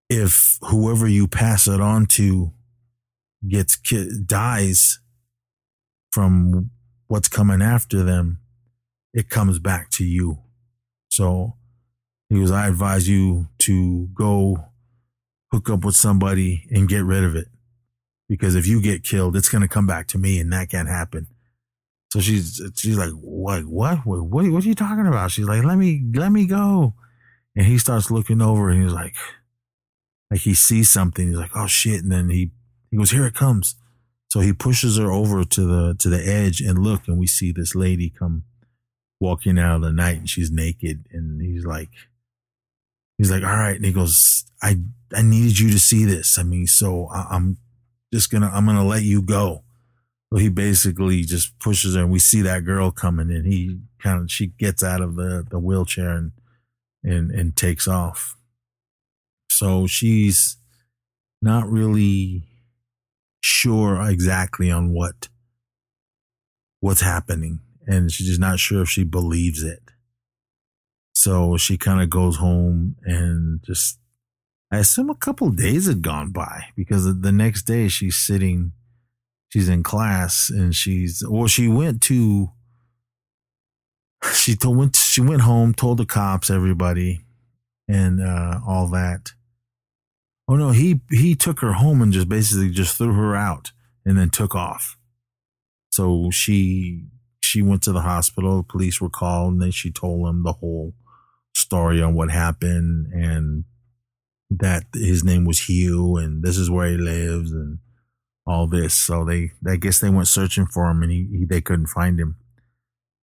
if 0.10 0.58
whoever 0.64 1.08
you 1.08 1.28
pass 1.28 1.68
it 1.68 1.80
on 1.80 2.06
to 2.06 2.52
gets 3.48 3.78
dies 4.26 5.00
from 6.12 6.72
what's 7.08 7.28
coming 7.28 7.62
after 7.62 8.04
them, 8.04 8.40
it 9.14 9.30
comes 9.30 9.60
back 9.60 9.90
to 9.92 10.06
you. 10.06 10.40
So 11.10 11.58
he 12.30 12.38
was, 12.38 12.52
I 12.52 12.68
advise 12.68 13.10
you 13.10 13.48
to 13.60 14.08
go 14.14 14.58
hook 15.52 15.70
up 15.70 15.84
with 15.84 15.96
somebody 15.96 16.68
and 16.72 16.88
get 16.88 17.04
rid 17.04 17.24
of 17.24 17.36
it. 17.36 17.48
Because 18.30 18.56
if 18.56 18.66
you 18.66 18.82
get 18.82 19.04
killed, 19.04 19.36
it's 19.36 19.50
going 19.50 19.62
to 19.62 19.68
come 19.68 19.86
back 19.86 20.08
to 20.10 20.18
me 20.18 20.40
and 20.40 20.54
that 20.54 20.70
can't 20.70 20.88
happen. 20.88 21.28
So 22.14 22.20
she's 22.20 22.62
she's 22.76 22.98
like, 22.98 23.12
what 23.12 23.66
what 23.66 24.06
what 24.06 24.26
what, 24.26 24.50
what 24.52 24.64
are 24.64 24.68
you 24.68 24.76
talking 24.76 25.08
about? 25.08 25.32
She's 25.32 25.48
like, 25.48 25.64
let 25.64 25.78
me 25.78 26.04
let 26.14 26.32
me 26.32 26.46
go. 26.46 26.94
And 27.56 27.66
he 27.66 27.78
starts 27.78 28.12
looking 28.12 28.42
over 28.42 28.70
and 28.70 28.84
he's 28.84 28.94
like, 28.94 29.16
like 30.30 30.42
he 30.42 30.54
sees 30.54 30.90
something. 30.90 31.28
He's 31.28 31.38
like, 31.38 31.56
oh 31.56 31.68
shit. 31.68 32.04
And 32.04 32.12
then 32.12 32.30
he 32.30 32.52
he 32.90 32.98
goes, 32.98 33.12
here 33.12 33.26
it 33.26 33.34
comes. 33.34 33.76
So 34.32 34.40
he 34.40 34.54
pushes 34.54 34.98
her 34.98 35.12
over 35.12 35.44
to 35.44 35.62
the 35.66 35.96
to 36.00 36.08
the 36.08 36.26
edge 36.26 36.62
and 36.62 36.80
look, 36.80 37.06
and 37.06 37.20
we 37.20 37.28
see 37.28 37.52
this 37.52 37.76
lady 37.76 38.10
come 38.10 38.44
walking 39.20 39.60
out 39.60 39.76
of 39.76 39.82
the 39.82 39.92
night, 39.92 40.20
and 40.20 40.30
she's 40.30 40.50
naked. 40.50 41.06
And 41.12 41.42
he's 41.42 41.66
like, 41.66 41.90
he's 43.18 43.30
like, 43.30 43.44
all 43.44 43.50
right. 43.50 43.76
And 43.76 43.84
he 43.84 43.92
goes, 43.92 44.46
I 44.64 44.78
I 45.14 45.22
needed 45.22 45.60
you 45.60 45.70
to 45.72 45.80
see 45.80 46.06
this. 46.06 46.40
I 46.40 46.44
mean, 46.44 46.66
so 46.66 47.08
I, 47.08 47.26
I'm 47.32 47.58
just 48.14 48.32
gonna 48.32 48.50
I'm 48.54 48.66
gonna 48.66 48.86
let 48.86 49.04
you 49.04 49.22
go. 49.22 49.66
So 50.32 50.40
he 50.40 50.48
basically 50.48 51.24
just 51.24 51.60
pushes 51.60 51.96
her 51.96 52.04
and 52.04 52.10
we 52.12 52.20
see 52.20 52.42
that 52.44 52.64
girl 52.64 52.90
coming 52.90 53.30
and 53.30 53.46
he 53.46 53.82
kind 54.00 54.22
of, 54.22 54.32
she 54.32 54.48
gets 54.48 54.82
out 54.82 55.02
of 55.02 55.18
the, 55.18 55.46
the 55.50 55.60
wheelchair 55.60 56.12
and, 56.12 56.32
and, 57.04 57.32
and 57.32 57.54
takes 57.54 57.86
off. 57.86 58.38
So 59.50 59.88
she's 59.88 60.56
not 61.42 61.70
really 61.70 62.44
sure 63.42 64.02
exactly 64.10 64.72
on 64.72 64.94
what, 64.94 65.30
what's 66.80 67.02
happening. 67.02 67.60
And 67.86 68.12
she's 68.12 68.28
just 68.28 68.40
not 68.40 68.60
sure 68.60 68.84
if 68.84 68.90
she 68.90 69.04
believes 69.04 69.64
it. 69.64 69.82
So 71.14 71.58
she 71.58 71.78
kind 71.78 72.02
of 72.02 72.10
goes 72.10 72.38
home 72.38 72.96
and 73.04 73.62
just, 73.64 74.00
I 74.72 74.78
assume 74.78 75.10
a 75.10 75.16
couple 75.16 75.50
days 75.50 75.88
had 75.88 76.02
gone 76.02 76.32
by 76.32 76.68
because 76.76 77.04
the 77.22 77.32
next 77.32 77.64
day 77.64 77.90
she's 77.90 78.16
sitting 78.16 78.72
she's 79.52 79.68
in 79.68 79.84
class 79.84 80.50
and 80.50 80.74
she's 80.74 81.24
well 81.28 81.48
she 81.48 81.68
went 81.68 82.02
to 82.02 82.52
she 84.34 84.56
told 84.56 84.78
went 84.78 84.96
she 84.96 85.22
went 85.22 85.42
home 85.42 85.74
told 85.74 85.98
the 85.98 86.06
cops 86.06 86.50
everybody 86.50 87.22
and 87.88 88.22
uh 88.22 88.60
all 88.66 88.88
that 88.88 89.32
oh 90.48 90.56
no 90.56 90.72
he 90.72 91.02
he 91.10 91.36
took 91.36 91.60
her 91.60 91.74
home 91.74 92.02
and 92.02 92.14
just 92.14 92.30
basically 92.30 92.70
just 92.70 92.98
threw 92.98 93.14
her 93.14 93.36
out 93.36 93.72
and 94.06 94.18
then 94.18 94.30
took 94.30 94.56
off 94.56 94.98
so 95.92 96.30
she 96.32 97.06
she 97.42 97.62
went 97.62 97.82
to 97.82 97.92
the 97.92 98.02
hospital 98.02 98.58
the 98.58 98.64
police 98.64 99.00
were 99.02 99.10
called 99.10 99.54
and 99.54 99.62
then 99.62 99.72
she 99.72 99.92
told 99.92 100.26
them 100.28 100.44
the 100.44 100.54
whole 100.54 100.94
story 101.54 102.02
on 102.02 102.14
what 102.14 102.32
happened 102.32 103.08
and 103.14 103.66
that 104.52 104.84
his 104.94 105.24
name 105.24 105.46
was 105.46 105.60
Hugh 105.60 106.18
and 106.18 106.44
this 106.44 106.58
is 106.58 106.70
where 106.70 106.88
he 106.88 106.98
lives 106.98 107.52
and 107.52 107.80
all 108.46 108.68
this. 108.68 108.94
So 108.94 109.24
they, 109.24 109.52
I 109.68 109.78
guess 109.78 110.00
they 110.00 110.10
went 110.10 110.28
searching 110.28 110.66
for 110.66 110.90
him 110.90 111.04
and 111.04 111.12
he, 111.12 111.28
he 111.32 111.46
they 111.46 111.62
couldn't 111.62 111.88
find 111.88 112.20
him. 112.20 112.36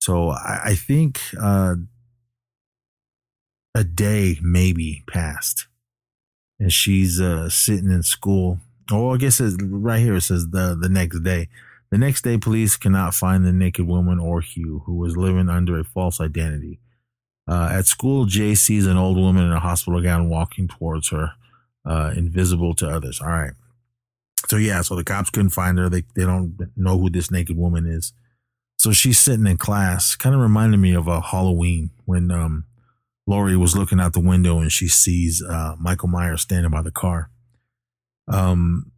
So 0.01 0.31
I, 0.31 0.61
I 0.65 0.75
think 0.75 1.21
uh, 1.41 1.77
a 3.75 3.85
day 3.85 4.39
maybe 4.43 5.05
passed, 5.07 5.68
and 6.59 6.73
she's 6.73 7.21
uh, 7.21 7.49
sitting 7.49 7.91
in 7.91 8.03
school. 8.03 8.59
Oh, 8.91 9.15
I 9.15 9.19
guess 9.19 9.41
it's 9.41 9.57
right 9.63 10.01
here. 10.01 10.17
It 10.17 10.23
says 10.23 10.49
the 10.49 10.77
the 10.81 10.89
next 10.89 11.21
day. 11.21 11.49
The 11.91 11.99
next 11.99 12.23
day, 12.23 12.37
police 12.37 12.77
cannot 12.77 13.15
find 13.15 13.47
the 13.47 13.53
naked 13.53 13.87
woman 13.87 14.19
or 14.19 14.43
Hugh, 14.43 14.83
who 14.85 14.97
was 14.97 15.17
living 15.17 15.49
under 15.49 15.79
a 15.79 15.85
false 15.85 16.21
identity. 16.21 16.81
Uh, 17.49 17.71
at 17.73 17.87
school, 17.87 18.27
Jay 18.27 18.55
sees 18.55 18.87
an 18.87 18.99
old 18.99 19.17
woman 19.17 19.45
in 19.45 19.53
a 19.53 19.61
hospital 19.61 20.03
gown 20.03 20.29
walking 20.29 20.69
towards 20.69 21.09
her, 21.09 21.33
uh, 21.87 22.13
invisible 22.15 22.75
to 22.75 22.87
others. 22.87 23.23
All 23.23 23.29
right. 23.29 23.53
So 24.49 24.57
yeah, 24.57 24.83
so 24.83 24.97
the 24.97 25.05
cops 25.05 25.31
couldn't 25.31 25.51
find 25.51 25.79
her. 25.79 25.89
They 25.89 26.05
they 26.15 26.25
don't 26.25 26.59
know 26.77 26.99
who 26.99 27.11
this 27.11 27.31
naked 27.31 27.57
woman 27.57 27.87
is. 27.87 28.13
So 28.79 28.93
she's 28.93 29.19
sitting 29.19 29.47
in 29.47 29.57
class. 29.57 30.15
Kind 30.15 30.35
of 30.35 30.41
reminded 30.41 30.79
me 30.79 30.95
of 30.95 31.09
a 31.09 31.21
Halloween 31.21 31.91
when 32.05 32.31
um, 32.31 32.65
Laurie 33.29 33.59
was 33.59 33.77
looking 33.77 34.01
out 34.01 34.15
the 34.15 34.21
window 34.21 34.59
and 34.59 34.73
she 34.73 34.89
sees 34.89 35.43
uh, 35.43 35.75
Michael 35.79 36.09
Myers 36.09 36.41
standing 36.41 36.71
by 36.71 36.81
the 36.81 36.91
car. 36.91 37.31
Um, 38.27 38.91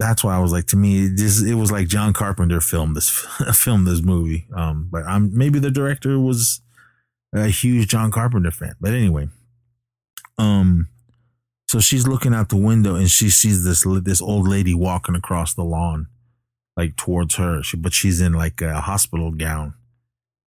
that's 0.00 0.24
why 0.24 0.34
I 0.34 0.40
was 0.40 0.50
like, 0.50 0.66
to 0.66 0.76
me, 0.76 1.06
this 1.06 1.40
it 1.40 1.54
was 1.54 1.70
like 1.70 1.86
John 1.86 2.12
Carpenter 2.12 2.60
filmed 2.60 2.96
this 2.96 3.08
filmed 3.54 3.86
this 3.86 4.02
movie. 4.02 4.48
Um, 4.52 4.88
but 4.90 5.04
I'm 5.04 5.36
maybe 5.36 5.60
the 5.60 5.70
director 5.70 6.18
was 6.18 6.60
a 7.32 7.46
huge 7.46 7.86
John 7.86 8.10
Carpenter 8.10 8.50
fan. 8.50 8.74
But 8.80 8.94
anyway, 8.94 9.28
um, 10.38 10.88
so 11.68 11.78
she's 11.78 12.08
looking 12.08 12.34
out 12.34 12.48
the 12.48 12.56
window 12.56 12.96
and 12.96 13.08
she 13.08 13.30
sees 13.30 13.62
this 13.62 13.86
this 14.02 14.20
old 14.20 14.48
lady 14.48 14.74
walking 14.74 15.14
across 15.14 15.54
the 15.54 15.62
lawn, 15.62 16.08
like 16.76 16.96
towards 16.96 17.36
her. 17.36 17.62
She, 17.62 17.76
but 17.76 17.92
she's 17.92 18.20
in 18.20 18.32
like 18.32 18.60
a 18.60 18.80
hospital 18.80 19.30
gown, 19.30 19.74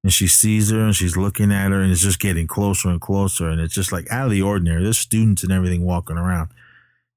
and 0.03 0.13
she 0.13 0.27
sees 0.27 0.71
her 0.71 0.81
and 0.81 0.97
she's 0.97 1.17
looking 1.17 1.53
at 1.53 1.71
her 1.71 1.81
and 1.81 1.93
it's 1.93 2.01
just 2.01 2.21
getting 2.21 2.47
closer 2.47 2.89
and 2.89 3.01
closer 3.01 3.49
and 3.49 3.61
it's 3.61 3.75
just 3.75 3.93
like 3.93 4.11
out 4.11 4.27
of 4.27 4.31
the 4.31 4.43
ordinary. 4.43 4.83
There's 4.83 4.99
students 4.99 5.43
and 5.43 5.53
everything 5.53 5.85
walking 5.85 6.17
around, 6.17 6.51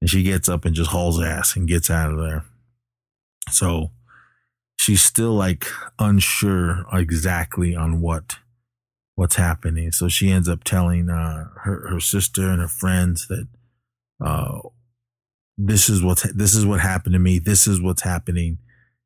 and 0.02 0.10
she 0.10 0.24
gets 0.24 0.50
up 0.50 0.66
and 0.66 0.76
just 0.76 0.92
hauls 0.92 1.22
ass 1.22 1.56
and 1.56 1.68
gets 1.68 1.90
out 1.90 2.12
of 2.12 2.18
there. 2.18 2.44
So 3.50 3.92
she's 4.78 5.02
still 5.02 5.34
like 5.34 5.66
unsure 6.00 6.86
exactly 6.92 7.76
on 7.76 8.02
what 8.02 8.38
what's 9.16 9.36
happening. 9.36 9.92
So 9.92 10.10
she 10.10 10.30
ends 10.30 10.50
up 10.50 10.64
telling 10.64 11.10
uh, 11.10 11.50
her 11.62 11.88
her 11.90 12.00
sister 12.00 12.50
and 12.50 12.62
her 12.62 12.68
friends 12.68 13.28
that 13.28 13.48
uh, 14.24 14.60
this 15.58 15.90
is 15.90 16.04
what 16.04 16.26
this 16.36 16.56
is 16.56 16.66
what 16.66 16.82
happened 16.82 17.14
to 17.14 17.20
me. 17.20 17.40
This 17.40 17.68
is 17.68 17.82
what's 17.82 18.02
happening, 18.02 18.58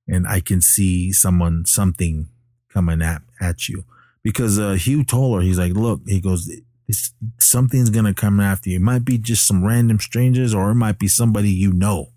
and 0.08 0.28
I 0.28 0.40
can 0.40 0.62
see 0.62 1.12
someone 1.12 1.66
something 1.66 2.30
coming 2.72 3.02
at 3.02 3.22
at 3.40 3.70
you 3.70 3.84
because 4.24 4.60
uh, 4.60 4.74
Hugh 4.74 5.04
told 5.04 5.38
her 5.38 5.42
he's 5.42 5.60
like, 5.60 5.74
look, 5.74 6.02
he 6.06 6.20
goes, 6.20 6.52
something's 7.40 7.90
gonna 7.90 8.14
come 8.14 8.40
after 8.40 8.70
you. 8.70 8.78
It 8.78 8.82
might 8.82 9.06
be 9.06 9.18
just 9.18 9.46
some 9.46 9.66
random 9.66 10.00
strangers, 10.00 10.54
or 10.54 10.72
it 10.72 10.76
might 10.76 11.00
be 11.00 11.08
somebody 11.08 11.50
you 11.50 11.74
know. 11.74 12.08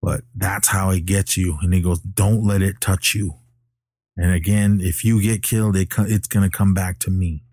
But 0.00 0.22
that's 0.34 0.68
how 0.68 0.90
it 0.90 1.06
gets 1.06 1.36
you. 1.36 1.58
And 1.62 1.72
he 1.72 1.80
goes, 1.80 2.00
"Don't 2.00 2.44
let 2.44 2.62
it 2.62 2.80
touch 2.80 3.14
you." 3.14 3.38
And 4.16 4.32
again, 4.32 4.80
if 4.82 5.04
you 5.04 5.22
get 5.22 5.42
killed, 5.42 5.76
it, 5.76 5.88
it's 5.98 6.28
gonna 6.28 6.50
come 6.50 6.74
back 6.74 6.98
to 7.00 7.10
me. 7.10 7.44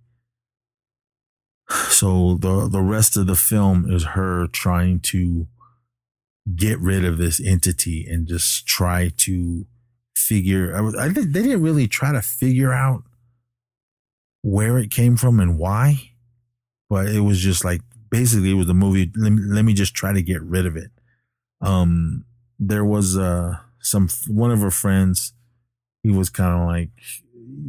So 1.90 2.36
the 2.36 2.68
the 2.68 2.82
rest 2.82 3.18
of 3.18 3.28
the 3.28 3.36
film 3.36 3.92
is 3.92 4.04
her 4.16 4.48
trying 4.48 5.02
to 5.12 5.48
get 6.56 6.80
rid 6.80 7.06
of 7.06 7.18
this 7.18 7.40
entity 7.40 8.08
and 8.10 8.28
just 8.28 8.66
try 8.66 9.12
to 9.18 9.66
figure. 10.30 10.76
I, 10.76 11.06
I 11.06 11.08
they 11.10 11.24
didn't 11.24 11.64
really 11.64 11.88
try 11.88 12.12
to 12.12 12.22
figure 12.22 12.72
out 12.72 13.04
where 14.44 14.78
it 14.78 14.92
came 14.92 15.18
from 15.18 15.40
and 15.40 15.58
why, 15.58 16.12
but 16.90 17.08
it 17.08 17.22
was 17.22 17.40
just 17.40 17.66
like 17.66 17.82
basically 18.12 18.52
it 18.52 18.62
was 18.62 18.70
a 18.70 18.74
movie. 18.74 19.12
Let 19.16 19.32
me, 19.32 19.42
let 19.42 19.66
me 19.66 19.74
just 19.74 19.96
try 19.96 20.14
to 20.14 20.22
get 20.22 20.42
rid 20.44 20.66
of 20.68 20.78
it. 20.78 20.92
Um, 21.62 22.26
there 22.60 22.86
was 22.86 23.18
uh 23.18 23.58
some 23.82 24.08
one 24.28 24.52
of 24.52 24.60
her 24.62 24.72
friends. 24.72 25.34
He 26.04 26.12
was 26.12 26.30
kind 26.30 26.62
of 26.62 26.68
like 26.68 26.90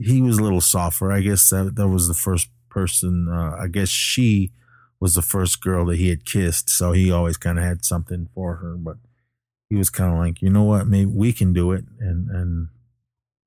he 0.02 0.20
was 0.20 0.38
a 0.38 0.42
little 0.42 0.60
softer. 0.60 1.10
I 1.10 1.20
guess 1.20 1.48
that 1.50 1.76
that 1.76 1.88
was 1.88 2.08
the 2.08 2.14
first 2.14 2.50
person. 2.68 3.28
Uh, 3.28 3.56
I 3.58 3.68
guess 3.68 3.88
she 3.88 4.52
was 5.00 5.14
the 5.14 5.22
first 5.22 5.62
girl 5.62 5.86
that 5.86 5.96
he 5.96 6.10
had 6.10 6.26
kissed, 6.26 6.68
so 6.68 6.92
he 6.92 7.10
always 7.10 7.38
kind 7.38 7.58
of 7.58 7.64
had 7.64 7.84
something 7.84 8.28
for 8.34 8.56
her. 8.56 8.76
But 8.76 8.98
he 9.70 9.76
was 9.76 9.88
kind 9.88 10.12
of 10.12 10.18
like, 10.18 10.42
you 10.42 10.50
know 10.50 10.64
what, 10.64 10.86
maybe 10.88 11.10
we 11.10 11.32
can 11.32 11.52
do 11.52 11.72
it, 11.72 11.84
and 12.00 12.28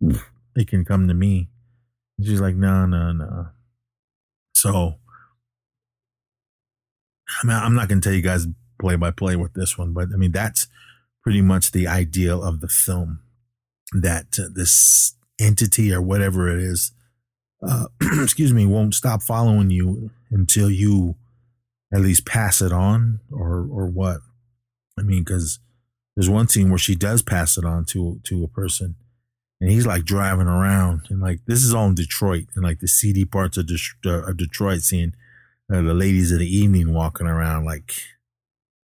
and 0.01 0.21
it 0.55 0.67
can 0.67 0.85
come 0.85 1.07
to 1.07 1.13
me. 1.13 1.49
And 2.17 2.25
she's 2.25 2.41
like, 2.41 2.55
no, 2.55 2.85
no, 2.85 3.11
no. 3.11 3.47
So, 4.55 4.95
I 7.41 7.47
mean, 7.47 7.57
I'm 7.57 7.75
not 7.75 7.89
going 7.89 7.99
to 7.99 8.07
tell 8.07 8.15
you 8.15 8.21
guys 8.21 8.47
play 8.79 8.95
by 8.95 9.11
play 9.11 9.35
with 9.35 9.53
this 9.53 9.77
one, 9.77 9.93
but 9.93 10.09
I 10.13 10.17
mean, 10.17 10.31
that's 10.31 10.67
pretty 11.23 11.41
much 11.41 11.71
the 11.71 11.87
ideal 11.87 12.41
of 12.41 12.61
the 12.61 12.67
film 12.67 13.19
that 13.93 14.39
uh, 14.39 14.47
this 14.53 15.15
entity 15.39 15.93
or 15.93 16.01
whatever 16.01 16.49
it 16.49 16.59
is, 16.61 16.91
uh, 17.67 17.85
excuse 18.21 18.53
me, 18.53 18.65
won't 18.65 18.95
stop 18.95 19.21
following 19.21 19.69
you 19.69 20.11
until 20.31 20.69
you 20.69 21.15
at 21.93 22.01
least 22.01 22.25
pass 22.25 22.61
it 22.61 22.71
on 22.71 23.19
or, 23.31 23.67
or 23.71 23.87
what. 23.87 24.19
I 24.97 25.01
mean, 25.01 25.23
because 25.23 25.59
there's 26.15 26.29
one 26.29 26.47
scene 26.47 26.69
where 26.69 26.77
she 26.77 26.95
does 26.95 27.21
pass 27.21 27.57
it 27.57 27.65
on 27.65 27.85
to, 27.85 28.19
to 28.23 28.43
a 28.43 28.47
person 28.47 28.95
and 29.63 29.71
he's 29.71 29.87
like 29.87 30.03
driving 30.03 30.47
around 30.47 31.07
and 31.09 31.21
like 31.21 31.39
this 31.45 31.63
is 31.63 31.73
all 31.73 31.87
in 31.87 31.95
Detroit 31.95 32.47
and 32.53 32.65
like 32.65 32.79
the 32.79 32.87
seedy 32.87 33.23
parts 33.23 33.57
of, 33.57 33.67
De- 33.67 34.09
of 34.09 34.35
Detroit, 34.35 34.81
seeing 34.81 35.13
uh, 35.73 35.81
the 35.81 35.93
ladies 35.93 36.33
of 36.33 36.39
the 36.39 36.57
evening 36.57 36.93
walking 36.93 37.27
around, 37.27 37.63
like 37.63 37.93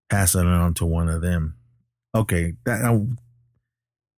passing 0.10 0.40
it 0.40 0.48
on 0.48 0.74
to 0.76 0.86
one 0.86 1.10
of 1.10 1.22
them. 1.22 1.58
Okay, 2.16 2.54
that 2.66 2.82
uh, 2.82 3.00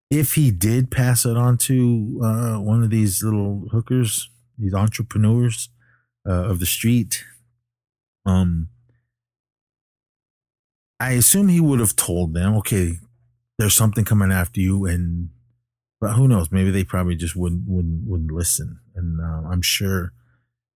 if 0.08 0.34
he 0.34 0.52
did 0.52 0.90
pass 0.90 1.26
it 1.26 1.36
on 1.36 1.58
to 1.58 2.20
uh, 2.22 2.56
one 2.58 2.84
of 2.84 2.90
these 2.90 3.24
little 3.24 3.68
hookers, 3.72 4.30
these 4.56 4.72
entrepreneurs 4.72 5.68
uh, 6.28 6.44
of 6.44 6.60
the 6.60 6.66
street, 6.66 7.24
um, 8.24 8.68
I 11.02 11.12
assume 11.12 11.48
he 11.48 11.60
would 11.60 11.80
have 11.80 11.96
told 11.96 12.32
them, 12.32 12.54
okay, 12.58 12.94
there's 13.58 13.74
something 13.74 14.04
coming 14.04 14.30
after 14.30 14.60
you, 14.60 14.86
and 14.86 15.30
but 16.00 16.12
who 16.12 16.28
knows? 16.28 16.52
Maybe 16.52 16.70
they 16.70 16.84
probably 16.84 17.16
just 17.16 17.34
wouldn't 17.34 17.64
wouldn't 17.66 18.06
wouldn't 18.06 18.30
listen, 18.30 18.78
and 18.94 19.20
uh, 19.20 19.48
I'm 19.48 19.62
sure 19.62 20.12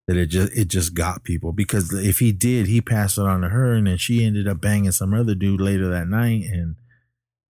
that 0.08 0.18
it 0.18 0.28
just 0.28 0.52
it 0.58 0.68
just 0.68 0.96
got 0.96 1.24
people 1.24 1.52
because 1.52 1.94
if 1.94 2.18
he 2.20 2.32
did, 2.32 2.66
he 2.66 2.82
passed 2.82 3.20
it 3.20 3.26
on 3.26 3.42
to 3.42 3.50
her, 3.50 3.74
and 3.74 3.86
then 3.86 3.98
she 3.98 4.26
ended 4.26 4.48
up 4.48 4.60
banging 4.60 4.92
some 4.92 5.14
other 5.14 5.36
dude 5.36 5.62
later 5.62 5.90
that 5.90 6.08
night, 6.08 6.46
and 6.46 6.76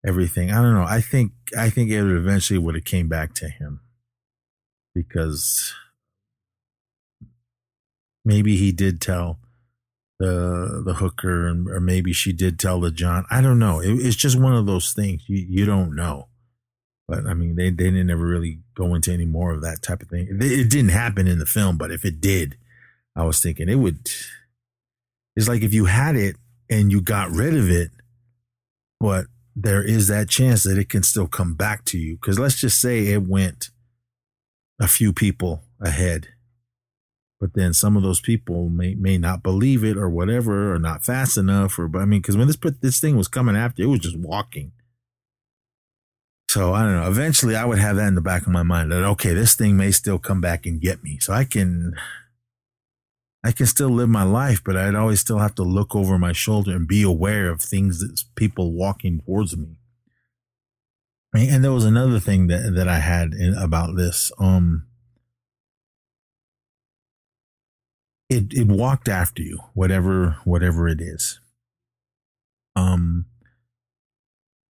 everything. 0.05 0.51
I 0.51 0.62
don't 0.62 0.74
know. 0.74 0.86
I 0.88 1.00
think 1.00 1.32
I 1.57 1.70
think 1.70 1.92
it 1.92 2.00
eventually 2.00 2.59
would 2.59 2.75
have 2.75 2.83
came 2.83 3.07
back 3.07 3.33
to 3.35 3.48
him 3.48 3.79
because 4.94 5.74
maybe 8.25 8.57
he 8.57 8.74
did 8.74 9.00
tell 9.00 9.40
the 10.20 10.82
the 10.86 10.96
hooker, 10.96 11.48
and, 11.48 11.70
or 11.70 11.80
maybe 11.80 12.14
she 12.14 12.32
did 12.32 12.60
tell 12.60 12.80
the 12.80 12.92
John. 12.92 13.25
I 13.30 13.42
don't 13.42 13.60
know. 13.60 13.80
It, 13.80 13.94
it's 13.94 14.16
just 14.16 14.40
one 14.40 14.56
of 14.56 14.66
those 14.66 14.94
things 14.94 15.24
you 15.28 15.46
you 15.48 15.66
don't 15.66 15.96
know. 15.96 16.30
But 17.08 17.25
I 17.25 17.34
mean, 17.34 17.56
they 17.56 17.70
they 17.70 17.86
didn't 17.86 18.10
ever 18.10 18.25
really 18.25 18.60
go 18.75 18.96
into 18.96 19.12
any 19.12 19.25
more 19.25 19.51
of 19.54 19.62
that 19.62 19.82
type 19.82 20.01
of 20.01 20.10
thing. 20.10 20.28
It, 20.30 20.44
it 20.44 20.70
didn't 20.70 20.90
happen 20.90 21.28
in 21.28 21.40
the 21.40 21.46
film, 21.46 21.78
but 21.78 21.92
if 21.92 22.06
it 22.06 22.22
did, 22.22 22.58
I 23.16 23.24
was 23.24 23.40
thinking 23.40 23.70
it 23.70 23.75
would. 23.75 24.10
It's 25.36 25.48
like 25.48 25.64
if 25.64 25.74
you 25.74 25.86
had 25.86 26.16
it 26.16 26.38
and 26.70 26.92
you 26.92 27.01
got 27.01 27.30
rid 27.30 27.56
of 27.56 27.70
it, 27.70 27.92
but 29.00 29.25
there 29.56 29.84
is 29.84 30.08
that 30.08 30.30
chance 30.30 30.64
that 30.64 30.78
it 30.78 30.90
can 30.90 31.04
still 31.04 31.28
come 31.28 31.54
back 31.54 31.86
to 31.86 31.98
you. 31.98 32.16
Because 32.16 32.40
let's 32.40 32.60
just 32.60 32.82
say 32.82 33.08
it 33.08 33.24
went 33.24 33.70
a 34.80 34.88
few 34.88 35.14
people 35.14 35.64
ahead, 35.82 36.30
but 37.40 37.54
then 37.54 37.74
some 37.74 37.98
of 37.98 38.04
those 38.04 38.20
people 38.20 38.70
may 38.70 38.96
may 38.96 39.18
not 39.18 39.44
believe 39.44 39.84
it 39.84 39.98
or 39.98 40.10
whatever, 40.10 40.74
or 40.74 40.80
not 40.80 41.04
fast 41.04 41.38
enough, 41.38 41.78
or 41.78 41.88
but 41.88 42.02
I 42.02 42.06
mean, 42.06 42.22
because 42.22 42.38
when 42.38 42.48
this 42.48 42.58
this 42.82 43.00
thing 43.00 43.18
was 43.18 43.28
coming 43.28 43.56
after, 43.56 43.84
it 43.84 43.88
was 43.88 44.00
just 44.00 44.18
walking. 44.18 44.72
So 46.50 46.74
I 46.74 46.84
don't 46.84 46.96
know. 46.96 47.10
Eventually, 47.10 47.56
I 47.56 47.66
would 47.66 47.80
have 47.80 47.98
that 47.98 48.08
in 48.08 48.16
the 48.16 48.22
back 48.22 48.44
of 48.44 48.50
my 48.50 48.64
mind 48.64 48.92
that 48.92 49.04
okay, 49.04 49.34
this 49.34 49.56
thing 49.56 49.76
may 49.76 49.92
still 49.92 50.20
come 50.20 50.40
back 50.40 50.66
and 50.66 50.80
get 50.80 51.04
me, 51.04 51.20
so 51.20 51.34
I 51.34 51.44
can. 51.44 51.96
I 53.44 53.52
can 53.52 53.68
still 53.68 53.90
live 53.90 54.10
my 54.10 54.24
life, 54.24 54.64
but 54.66 54.76
I'd 54.76 54.96
always 54.96 55.20
still 55.20 55.38
have 55.38 55.54
to 55.56 55.62
look 55.62 55.96
over 55.96 56.18
my 56.18 56.32
shoulder 56.32 56.72
and 56.72 56.88
be 56.88 57.04
aware 57.04 57.52
of 57.52 57.62
things 57.62 58.00
that 58.00 58.24
people 58.36 58.74
walking 58.74 59.22
towards 59.24 59.56
me. 59.56 59.78
And 61.36 61.64
there 61.64 61.72
was 61.72 61.86
another 61.86 62.20
thing 62.20 62.48
that, 62.48 62.74
that 62.74 62.88
I 62.88 62.98
had 62.98 63.34
in, 63.34 63.54
about 63.54 63.96
this. 63.98 64.32
Um, 64.40 64.88
it, 68.29 68.53
it 68.53 68.68
walked 68.68 69.07
after 69.07 69.42
you, 69.42 69.59
whatever, 69.74 70.38
whatever 70.44 70.88
it 70.88 71.01
is. 71.01 71.40
Um, 72.75 73.25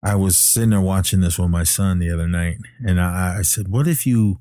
I 0.03 0.15
was 0.15 0.37
sitting 0.37 0.71
there 0.71 0.81
watching 0.81 1.21
this 1.21 1.39
with 1.39 1.49
my 1.49 1.63
son 1.63 1.99
the 1.99 2.11
other 2.11 2.27
night 2.27 2.57
and 2.85 2.99
I, 2.99 3.37
I 3.39 3.41
said, 3.43 3.69
what 3.69 3.87
if 3.87 4.05
you, 4.05 4.39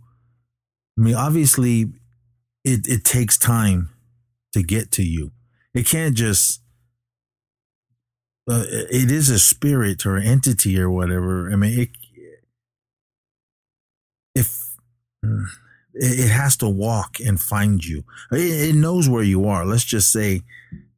I 0.98 1.03
mean, 1.03 1.14
obviously 1.14 1.92
it, 2.64 2.87
it 2.87 3.05
takes 3.05 3.38
time 3.38 3.90
to 4.53 4.62
get 4.62 4.90
to 4.92 5.05
you. 5.05 5.33
It 5.75 5.87
can't 5.87 6.16
just, 6.16 6.61
uh, 8.51 8.64
it 8.68 9.11
is 9.11 9.31
a 9.31 9.38
spirit 9.38 10.05
or 10.05 10.16
entity 10.16 10.79
or 10.81 10.90
whatever. 10.90 11.51
I 11.51 11.57
mean, 11.57 11.79
it, 11.79 11.90
if 14.35 14.77
it 15.94 16.31
has 16.31 16.57
to 16.59 16.68
walk 16.68 17.18
and 17.20 17.40
find 17.40 17.85
you, 17.85 18.05
it, 18.31 18.74
knows 18.74 19.09
where 19.09 19.22
you 19.22 19.46
are. 19.46 19.64
Let's 19.66 19.85
just 19.85 20.11
say 20.12 20.42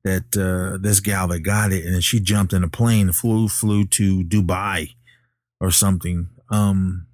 that 0.05 0.37
uh, 0.37 0.79
this 0.81 1.01
gal 1.01 1.29
that 1.29 1.41
got 1.41 1.73
it 1.73 1.87
and 1.87 2.03
she 2.05 2.21
jumped 2.21 2.53
in 2.53 2.63
a 2.63 2.69
plane, 2.69 3.13
flew 3.13 3.49
flew 3.49 3.85
to 3.87 4.23
Dubai 4.23 4.95
or 5.61 5.71
something. 5.71 6.29
Um, 6.51 7.07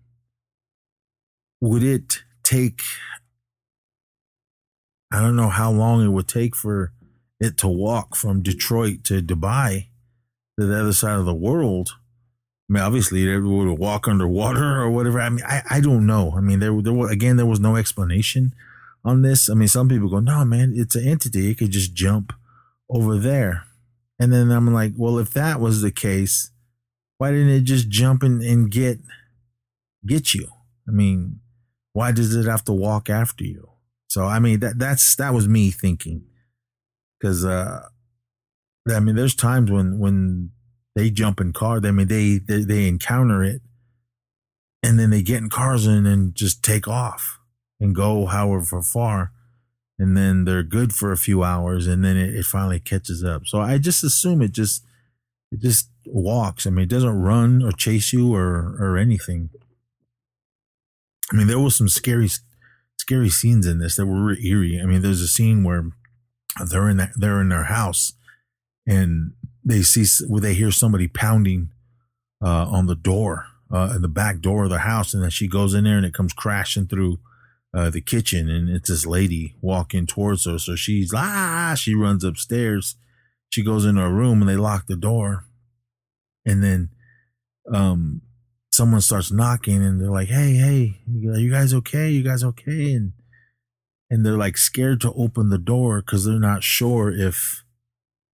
would 1.61 1.83
it 1.83 2.23
take 2.43 2.83
I 5.13 5.21
don't 5.21 5.37
know 5.37 5.49
how 5.49 5.71
long 5.73 6.05
it 6.05 6.11
would 6.11 6.29
take 6.29 6.55
for 6.55 6.93
it 7.41 7.57
to 7.59 7.69
walk 7.69 8.15
from 8.15 8.43
Detroit 8.43 9.03
to 9.05 9.21
Dubai 9.21 9.89
to 10.59 10.67
the 10.67 10.79
other 10.81 10.93
side 10.93 11.19
of 11.19 11.25
the 11.25 11.35
world. 11.35 11.91
I 12.71 12.73
mean, 12.73 12.83
obviously, 12.85 13.27
they 13.27 13.37
would 13.37 13.79
walk 13.81 14.07
underwater 14.07 14.81
or 14.81 14.91
whatever. 14.91 15.21
I 15.21 15.29
mean, 15.29 15.45
I, 15.45 15.63
I 15.69 15.81
don't 15.81 16.07
know. 16.07 16.35
I 16.37 16.41
mean, 16.41 16.61
there, 16.61 16.81
there 16.81 16.93
was, 16.93 17.11
again, 17.11 17.37
there 17.37 17.45
was 17.45 17.59
no 17.59 17.75
explanation 17.75 18.55
on 19.05 19.23
this. 19.23 19.51
I 19.51 19.55
mean, 19.55 19.67
some 19.67 19.89
people 19.89 20.09
go, 20.09 20.21
no, 20.21 20.45
man, 20.45 20.73
it's 20.77 20.95
an 20.95 21.07
entity. 21.07 21.51
It 21.51 21.59
could 21.59 21.73
just 21.73 21.95
jump 21.95 22.33
over 22.89 23.19
there. 23.19 23.65
And 24.21 24.33
then 24.33 24.53
I'm 24.53 24.73
like, 24.73 24.93
well, 24.97 25.19
if 25.19 25.31
that 25.31 25.59
was 25.59 25.83
the 25.83 25.91
case, 25.91 26.53
why 27.19 27.33
didn't 27.33 27.49
it 27.49 27.63
just 27.63 27.89
jump 27.89 28.23
in 28.23 28.41
and 28.41 28.71
get, 28.71 29.01
get 30.07 30.33
you? 30.33 30.47
I 30.87 30.93
mean, 30.93 31.41
why 31.93 32.13
does 32.13 32.35
it 32.37 32.49
have 32.49 32.65
to 32.65 32.73
walk 32.73 33.11
after 33.11 33.43
you? 33.45 33.71
So 34.09 34.25
I 34.25 34.41
mean 34.41 34.59
that 34.61 34.77
that's 34.77 35.15
that 35.17 35.33
was 35.33 35.47
me 35.47 35.71
thinking, 35.71 36.25
because 37.19 37.45
uh, 37.45 37.89
I 38.89 38.99
mean 38.99 39.15
there's 39.15 39.37
times 39.37 39.71
when 39.71 40.01
when 40.01 40.51
they 41.01 41.11
jump 41.11 41.41
in 41.41 41.53
cars. 41.55 41.81
I 41.85 41.91
mean 41.93 42.09
they, 42.09 42.39
they 42.39 42.63
they 42.63 42.87
encounter 42.87 43.43
it, 43.43 43.63
and 44.83 44.99
then 44.99 45.09
they 45.09 45.23
get 45.23 45.39
in 45.39 45.49
cars 45.49 45.87
and 45.87 46.05
then 46.05 46.33
just 46.35 46.63
take 46.63 46.87
off 46.87 47.39
and 47.81 47.95
go 47.95 48.27
however 48.27 48.83
far, 48.83 49.33
and 49.99 50.15
then 50.15 50.45
they're 50.45 50.63
good 50.63 50.95
for 50.95 51.11
a 51.11 51.17
few 51.17 51.43
hours, 51.43 51.87
and 51.87 52.05
then 52.05 52.19
it, 52.19 52.35
it 52.35 52.45
finally 52.45 52.81
catches 52.81 53.25
up. 53.25 53.47
So 53.47 53.61
I 53.61 53.79
just 53.79 54.05
assume 54.05 54.43
it 54.43 54.53
just 54.53 54.85
it 55.51 55.61
just 55.61 55.89
walks. 56.05 56.67
I 56.67 56.71
mean 56.71 56.85
it 56.85 56.91
doesn't 56.91 57.23
run 57.23 57.63
or 57.63 57.73
chase 57.73 58.13
you 58.13 58.35
or 58.35 58.77
or 58.79 58.99
anything. 58.99 59.49
I 61.33 61.37
mean 61.37 61.47
there 61.47 61.59
was 61.59 61.77
some 61.77 61.89
scary 61.89 62.29
scary 62.99 63.31
scenes 63.31 63.67
in 63.67 63.79
this 63.79 63.97
that 63.97 64.05
were 64.05 64.37
eerie. 64.37 64.79
I 64.79 64.85
mean, 64.85 65.01
there's 65.01 65.23
a 65.23 65.29
scene 65.29 65.65
where 65.65 65.91
they're 66.69 66.91
in 66.91 67.09
they're 67.17 67.41
in 67.41 67.49
their 67.49 67.65
house 67.65 68.13
and 68.91 69.33
they 69.65 69.83
see 69.83 70.05
where 70.27 70.41
they 70.41 70.55
hear 70.55 70.73
somebody 70.73 71.07
pounding 71.07 71.69
uh, 72.45 72.67
on 72.67 72.87
the 72.87 72.97
door, 72.97 73.47
uh, 73.73 73.93
in 73.95 74.03
the 74.03 74.09
back 74.09 74.41
door 74.41 74.65
of 74.65 74.71
the 74.71 74.81
house, 74.81 75.15
and 75.15 75.23
then 75.23 75.31
she 75.31 75.47
goes 75.47 75.75
in 75.75 75.85
there 75.85 75.97
and 75.97 76.05
it 76.05 76.13
comes 76.13 76.33
crashing 76.33 76.89
through 76.89 77.21
uh, 77.73 77.89
the 77.89 78.01
kitchen, 78.01 78.51
and 78.51 78.69
it's 78.69 78.89
this 78.89 79.07
lady 79.07 79.55
walking 79.61 80.07
towards 80.07 80.45
her. 80.45 80.59
So 80.59 80.75
she's 80.75 81.13
ah, 81.15 81.75
she 81.79 81.95
runs 81.95 82.25
upstairs. 82.25 82.97
She 83.49 83.63
goes 83.63 83.85
into 83.85 84.01
her 84.01 84.13
room 84.13 84.43
and 84.43 84.49
they 84.49 84.57
lock 84.57 84.87
the 84.87 84.97
door, 84.97 85.45
and 86.45 86.65
then 86.65 86.91
um 87.73 88.23
someone 88.73 89.01
starts 89.01 89.31
knocking 89.31 89.85
and 89.85 90.01
they're 90.01 90.11
like, 90.11 90.29
"Hey, 90.29 90.55
hey, 90.55 91.03
are 91.29 91.39
you 91.39 91.53
guys 91.53 91.73
okay? 91.75 92.11
You 92.11 92.25
guys 92.25 92.43
okay?" 92.43 92.95
And 92.95 93.13
and 94.11 94.27
they're 94.27 94.37
like 94.37 94.59
scared 94.59 95.01
to 95.03 95.13
open 95.13 95.51
the 95.51 95.59
door 95.59 96.01
because 96.01 96.25
they're 96.25 96.41
not 96.41 96.65
sure 96.65 97.13
if 97.13 97.63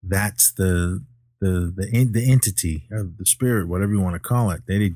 that's 0.09 0.53
the 0.53 1.05
the 1.41 1.73
the 1.77 2.09
the 2.11 2.31
entity 2.31 2.85
or 2.91 3.09
the 3.19 3.27
spirit, 3.27 3.69
whatever 3.69 3.93
you 3.93 4.01
want 4.01 4.15
to 4.15 4.21
call 4.21 4.51
it. 4.51 4.63
They 4.67 4.93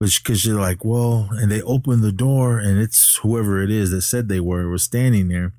because 0.00 0.46
you're 0.46 0.60
like, 0.60 0.84
well, 0.84 1.28
and 1.32 1.50
they 1.50 1.60
open 1.62 2.02
the 2.02 2.12
door 2.12 2.58
and 2.58 2.78
it's 2.78 3.18
whoever 3.18 3.62
it 3.62 3.70
is 3.70 3.90
that 3.90 4.02
said 4.02 4.28
they 4.28 4.40
were 4.40 4.68
was 4.68 4.84
standing 4.84 5.28
there. 5.28 5.52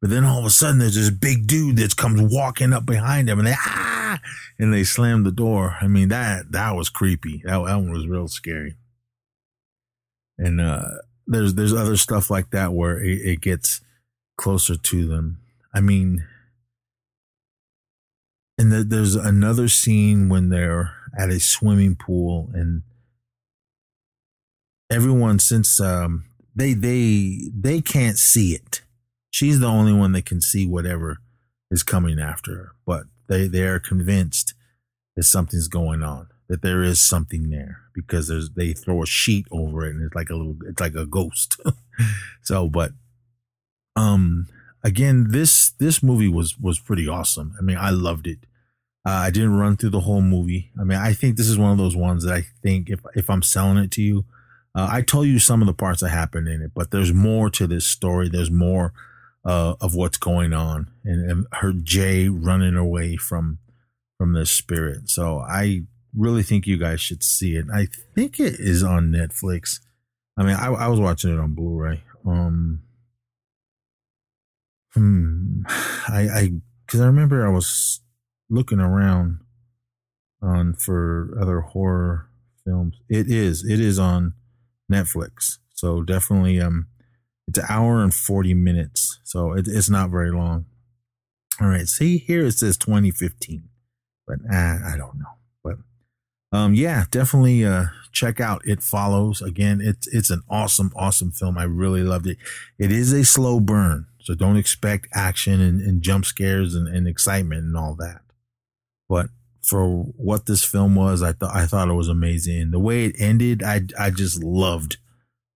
But 0.00 0.10
then 0.10 0.24
all 0.24 0.38
of 0.38 0.44
a 0.44 0.50
sudden 0.50 0.78
there's 0.78 0.94
this 0.94 1.10
big 1.10 1.46
dude 1.46 1.76
that 1.76 1.96
comes 1.96 2.20
walking 2.20 2.72
up 2.72 2.86
behind 2.86 3.28
them 3.28 3.38
and 3.38 3.48
they 3.48 3.54
ah 3.56 4.18
and 4.58 4.72
they 4.72 4.82
slam 4.84 5.22
the 5.22 5.30
door. 5.30 5.76
I 5.80 5.86
mean 5.86 6.08
that 6.08 6.52
that 6.52 6.74
was 6.74 6.88
creepy. 6.88 7.42
That, 7.44 7.64
that 7.64 7.76
one 7.76 7.92
was 7.92 8.08
real 8.08 8.28
scary. 8.28 8.76
And 10.38 10.60
uh 10.60 10.84
there's 11.26 11.54
there's 11.54 11.74
other 11.74 11.96
stuff 11.96 12.30
like 12.30 12.50
that 12.50 12.72
where 12.72 12.98
it, 12.98 13.20
it 13.20 13.40
gets 13.40 13.80
closer 14.36 14.76
to 14.76 15.06
them. 15.06 15.38
I 15.72 15.80
mean 15.80 16.24
and 18.58 18.72
the, 18.72 18.84
there's 18.84 19.14
another 19.14 19.68
scene 19.68 20.28
when 20.28 20.48
they're 20.48 20.94
at 21.18 21.30
a 21.30 21.40
swimming 21.40 21.96
pool 21.96 22.50
and 22.54 22.82
everyone 24.90 25.38
since 25.38 25.80
um 25.80 26.24
they 26.54 26.74
they 26.74 27.50
they 27.54 27.80
can't 27.80 28.18
see 28.18 28.54
it. 28.54 28.82
She's 29.30 29.60
the 29.60 29.66
only 29.66 29.92
one 29.92 30.12
that 30.12 30.26
can 30.26 30.40
see 30.40 30.66
whatever 30.66 31.18
is 31.70 31.82
coming 31.82 32.20
after 32.20 32.54
her 32.54 32.72
but 32.86 33.04
they 33.28 33.48
they 33.48 33.62
are 33.62 33.78
convinced 33.78 34.54
that 35.16 35.24
something's 35.24 35.68
going 35.68 36.02
on 36.02 36.28
that 36.48 36.60
there 36.60 36.82
is 36.82 37.00
something 37.00 37.48
there 37.48 37.80
because 37.94 38.28
there's 38.28 38.50
they 38.50 38.74
throw 38.74 39.02
a 39.02 39.06
sheet 39.06 39.46
over 39.50 39.86
it 39.86 39.94
and 39.94 40.04
it's 40.04 40.14
like 40.14 40.28
a 40.28 40.34
little 40.34 40.56
it's 40.68 40.80
like 40.80 40.94
a 40.94 41.06
ghost. 41.06 41.60
So 42.42 42.68
but 42.68 42.92
um 43.94 44.48
again 44.84 45.26
this 45.30 45.70
this 45.78 46.02
movie 46.02 46.28
was 46.28 46.58
was 46.58 46.78
pretty 46.78 47.08
awesome 47.08 47.54
i 47.58 47.62
mean 47.62 47.76
i 47.78 47.90
loved 47.90 48.26
it 48.26 48.46
uh, 49.04 49.10
I 49.10 49.30
didn't 49.30 49.58
run 49.58 49.76
through 49.76 49.90
the 49.90 50.00
whole 50.00 50.22
movie. 50.22 50.70
I 50.80 50.84
mean, 50.84 50.98
I 50.98 51.12
think 51.12 51.36
this 51.36 51.48
is 51.48 51.58
one 51.58 51.72
of 51.72 51.78
those 51.78 51.96
ones 51.96 52.24
that 52.24 52.34
I 52.34 52.44
think 52.62 52.88
if 52.88 53.00
if 53.16 53.28
I'm 53.28 53.42
selling 53.42 53.78
it 53.78 53.90
to 53.92 54.02
you, 54.02 54.24
uh, 54.76 54.88
I 54.90 55.02
told 55.02 55.26
you 55.26 55.40
some 55.40 55.60
of 55.60 55.66
the 55.66 55.74
parts 55.74 56.00
that 56.00 56.10
happened 56.10 56.46
in 56.46 56.62
it, 56.62 56.70
but 56.74 56.92
there's 56.92 57.12
more 57.12 57.50
to 57.50 57.66
this 57.66 57.84
story. 57.84 58.28
There's 58.28 58.50
more 58.50 58.92
uh, 59.44 59.74
of 59.80 59.96
what's 59.96 60.18
going 60.18 60.52
on, 60.52 60.88
and, 61.04 61.30
and 61.30 61.46
her 61.54 61.72
Jay 61.72 62.28
running 62.28 62.76
away 62.76 63.16
from 63.16 63.58
from 64.18 64.34
the 64.34 64.46
spirit. 64.46 65.10
So 65.10 65.40
I 65.40 65.82
really 66.16 66.44
think 66.44 66.68
you 66.68 66.76
guys 66.76 67.00
should 67.00 67.24
see 67.24 67.56
it. 67.56 67.64
I 67.74 67.88
think 68.14 68.38
it 68.38 68.60
is 68.60 68.84
on 68.84 69.10
Netflix. 69.10 69.80
I 70.38 70.44
mean, 70.44 70.54
I, 70.54 70.68
I 70.68 70.88
was 70.88 71.00
watching 71.00 71.34
it 71.34 71.40
on 71.40 71.54
Blu-ray. 71.54 72.04
Um, 72.24 72.82
hmm, 74.94 75.62
I 76.08 76.28
I 76.32 76.52
because 76.86 77.00
I 77.00 77.06
remember 77.06 77.46
I 77.46 77.50
was 77.50 78.00
looking 78.50 78.80
around 78.80 79.38
on 80.42 80.74
for 80.74 81.36
other 81.40 81.60
horror 81.60 82.28
films. 82.64 82.96
It 83.08 83.30
is. 83.30 83.64
It 83.64 83.80
is 83.80 83.98
on 83.98 84.34
Netflix. 84.90 85.58
So 85.72 86.02
definitely 86.02 86.60
um 86.60 86.88
it's 87.48 87.58
an 87.58 87.66
hour 87.68 88.02
and 88.02 88.14
40 88.14 88.54
minutes. 88.54 89.20
So 89.24 89.52
it, 89.52 89.66
it's 89.68 89.90
not 89.90 90.10
very 90.10 90.30
long. 90.30 90.66
All 91.60 91.68
right. 91.68 91.88
See 91.88 92.18
here 92.18 92.46
it 92.46 92.52
says 92.52 92.76
2015. 92.76 93.68
But 94.26 94.38
uh, 94.52 94.78
I 94.86 94.94
don't 94.96 95.18
know. 95.18 95.38
But 95.64 95.76
um 96.56 96.74
yeah, 96.74 97.04
definitely 97.10 97.64
uh 97.64 97.86
check 98.12 98.40
out 98.40 98.62
It 98.66 98.82
Follows. 98.82 99.40
Again, 99.42 99.80
it's 99.80 100.06
it's 100.08 100.30
an 100.30 100.42
awesome, 100.48 100.92
awesome 100.94 101.30
film. 101.30 101.56
I 101.58 101.64
really 101.64 102.02
loved 102.02 102.26
it. 102.26 102.38
It 102.78 102.92
is 102.92 103.12
a 103.12 103.24
slow 103.24 103.58
burn. 103.60 104.06
So 104.22 104.34
don't 104.34 104.56
expect 104.56 105.08
action 105.12 105.60
and, 105.60 105.80
and 105.80 106.02
jump 106.02 106.24
scares 106.24 106.74
and, 106.74 106.88
and 106.88 107.08
excitement 107.08 107.64
and 107.64 107.76
all 107.76 107.94
that. 107.96 108.20
But 109.08 109.28
for 109.62 109.86
what 109.86 110.46
this 110.46 110.64
film 110.64 110.94
was, 110.94 111.22
I 111.22 111.32
thought 111.32 111.54
I 111.54 111.66
thought 111.66 111.88
it 111.88 111.94
was 111.94 112.08
amazing. 112.08 112.70
The 112.70 112.78
way 112.78 113.06
it 113.06 113.16
ended, 113.18 113.62
I 113.62 113.82
I 113.98 114.10
just 114.10 114.42
loved. 114.42 114.98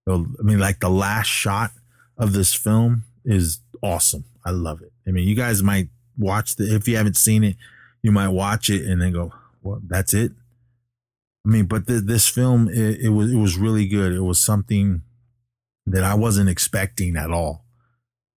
I 0.07 0.23
mean, 0.41 0.59
like 0.59 0.79
the 0.79 0.89
last 0.89 1.27
shot 1.27 1.71
of 2.17 2.31
this 2.33 2.53
film 2.53 3.03
is 3.25 3.59
awesome. 3.81 4.23
I 4.45 4.51
love 4.51 4.81
it. 4.81 4.93
I 5.05 5.11
mean, 5.11 5.27
you 5.27 5.35
guys 5.35 5.61
might 5.61 5.89
watch 6.17 6.55
the 6.55 6.73
if 6.73 6.87
you 6.87 6.95
haven't 6.97 7.17
seen 7.17 7.43
it, 7.43 7.57
you 8.01 8.11
might 8.11 8.29
watch 8.29 8.69
it 8.69 8.85
and 8.85 9.01
then 9.01 9.11
go, 9.11 9.33
"Well, 9.61 9.81
that's 9.85 10.13
it." 10.13 10.31
I 11.45 11.49
mean, 11.49 11.65
but 11.65 11.85
this 11.87 12.27
film 12.27 12.69
it, 12.69 13.01
it 13.01 13.09
was 13.09 13.31
it 13.31 13.37
was 13.37 13.57
really 13.57 13.87
good. 13.87 14.13
It 14.13 14.21
was 14.21 14.39
something 14.39 15.01
that 15.85 16.03
I 16.03 16.15
wasn't 16.15 16.49
expecting 16.49 17.15
at 17.15 17.31
all. 17.31 17.65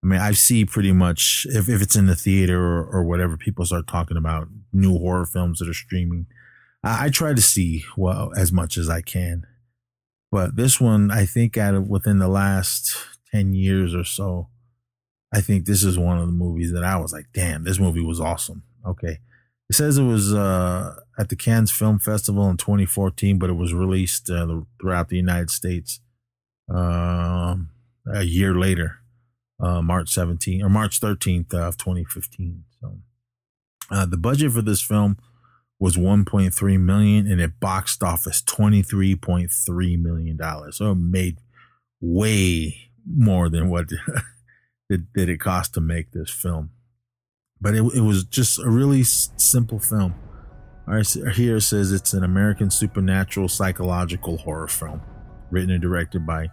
I 0.02 0.06
mean, 0.06 0.20
I 0.20 0.32
see 0.32 0.64
pretty 0.64 0.92
much 0.92 1.46
if, 1.50 1.68
if 1.68 1.82
it's 1.82 1.96
in 1.96 2.06
the 2.06 2.16
theater 2.16 2.58
or, 2.58 2.84
or 2.86 3.04
whatever, 3.04 3.36
people 3.36 3.66
start 3.66 3.86
talking 3.86 4.16
about 4.16 4.48
new 4.72 4.96
horror 4.96 5.26
films 5.26 5.58
that 5.58 5.68
are 5.68 5.74
streaming. 5.74 6.26
I, 6.82 7.06
I 7.06 7.08
try 7.10 7.34
to 7.34 7.42
see 7.42 7.84
well 7.96 8.32
as 8.36 8.50
much 8.50 8.78
as 8.78 8.88
I 8.88 9.02
can, 9.02 9.46
but 10.32 10.56
this 10.56 10.80
one, 10.80 11.10
I 11.10 11.26
think, 11.26 11.58
out 11.58 11.74
of 11.74 11.88
within 11.88 12.18
the 12.18 12.28
last 12.28 12.96
ten 13.30 13.52
years 13.52 13.94
or 13.94 14.04
so, 14.04 14.48
I 15.34 15.42
think 15.42 15.66
this 15.66 15.84
is 15.84 15.98
one 15.98 16.18
of 16.18 16.26
the 16.26 16.32
movies 16.32 16.72
that 16.72 16.84
I 16.84 16.96
was 16.96 17.12
like, 17.12 17.26
damn, 17.34 17.64
this 17.64 17.78
movie 17.78 18.00
was 18.00 18.20
awesome. 18.20 18.62
Okay. 18.86 19.18
It 19.68 19.76
says 19.76 19.98
it 19.98 20.02
was 20.02 20.34
uh, 20.34 20.96
at 21.16 21.28
the 21.28 21.36
Cannes 21.36 21.70
Film 21.70 22.00
Festival 22.00 22.50
in 22.50 22.56
2014, 22.56 23.38
but 23.38 23.50
it 23.50 23.56
was 23.56 23.72
released 23.72 24.28
uh, 24.28 24.62
throughout 24.80 25.10
the 25.10 25.16
United 25.16 25.50
States 25.50 26.00
uh, 26.74 27.54
a 28.12 28.22
year 28.22 28.54
later 28.54 28.99
uh, 29.60 29.82
March 29.82 30.14
17th 30.14 30.62
or 30.62 30.68
March 30.68 31.00
13th 31.00 31.52
of 31.54 31.76
2015. 31.76 32.64
So 32.80 32.98
uh, 33.90 34.06
the 34.06 34.16
budget 34.16 34.52
for 34.52 34.62
this 34.62 34.80
film 34.80 35.18
was 35.78 35.96
1.3 35.96 36.80
million 36.80 37.26
and 37.26 37.40
it 37.40 37.58
boxed 37.58 38.02
office 38.02 38.42
23.3 38.42 40.02
million 40.02 40.36
dollars. 40.36 40.76
So 40.76 40.92
it 40.92 40.96
made 40.96 41.38
way 42.00 42.90
more 43.06 43.48
than 43.48 43.70
what 43.70 43.86
it, 44.90 45.12
did 45.14 45.28
it 45.28 45.40
cost 45.40 45.74
to 45.74 45.80
make 45.80 46.12
this 46.12 46.30
film. 46.30 46.70
But 47.60 47.74
it, 47.74 47.82
it 47.94 48.00
was 48.00 48.24
just 48.24 48.58
a 48.58 48.68
really 48.68 49.02
simple 49.02 49.78
film. 49.78 50.14
Here 51.34 51.56
it 51.56 51.62
says 51.62 51.92
it's 51.92 52.14
an 52.14 52.24
American 52.24 52.70
supernatural 52.70 53.48
psychological 53.48 54.38
horror 54.38 54.66
film, 54.66 55.00
written 55.50 55.70
and 55.70 55.80
directed 55.80 56.26
by 56.26 56.48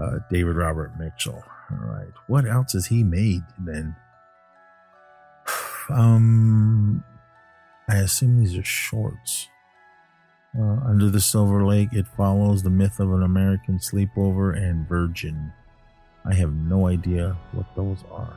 uh, 0.00 0.18
David 0.30 0.54
Robert 0.54 0.92
Mitchell. 0.98 1.42
All 1.70 1.86
right. 1.86 2.12
What 2.26 2.46
else 2.46 2.72
has 2.72 2.86
he 2.86 3.02
made 3.02 3.42
then? 3.58 3.96
Um, 5.90 7.04
I 7.90 7.96
assume 7.96 8.40
these 8.40 8.56
are 8.56 8.64
shorts. 8.64 9.48
Uh, 10.58 10.78
Under 10.86 11.10
the 11.10 11.20
Silver 11.20 11.62
Lake, 11.62 11.90
it 11.92 12.06
follows 12.16 12.62
the 12.62 12.70
myth 12.70 13.00
of 13.00 13.12
an 13.12 13.22
American 13.22 13.78
sleepover 13.78 14.56
and 14.56 14.88
virgin. 14.88 15.52
I 16.24 16.32
have 16.34 16.54
no 16.54 16.86
idea 16.86 17.36
what 17.52 17.66
those 17.76 17.98
are. 18.10 18.34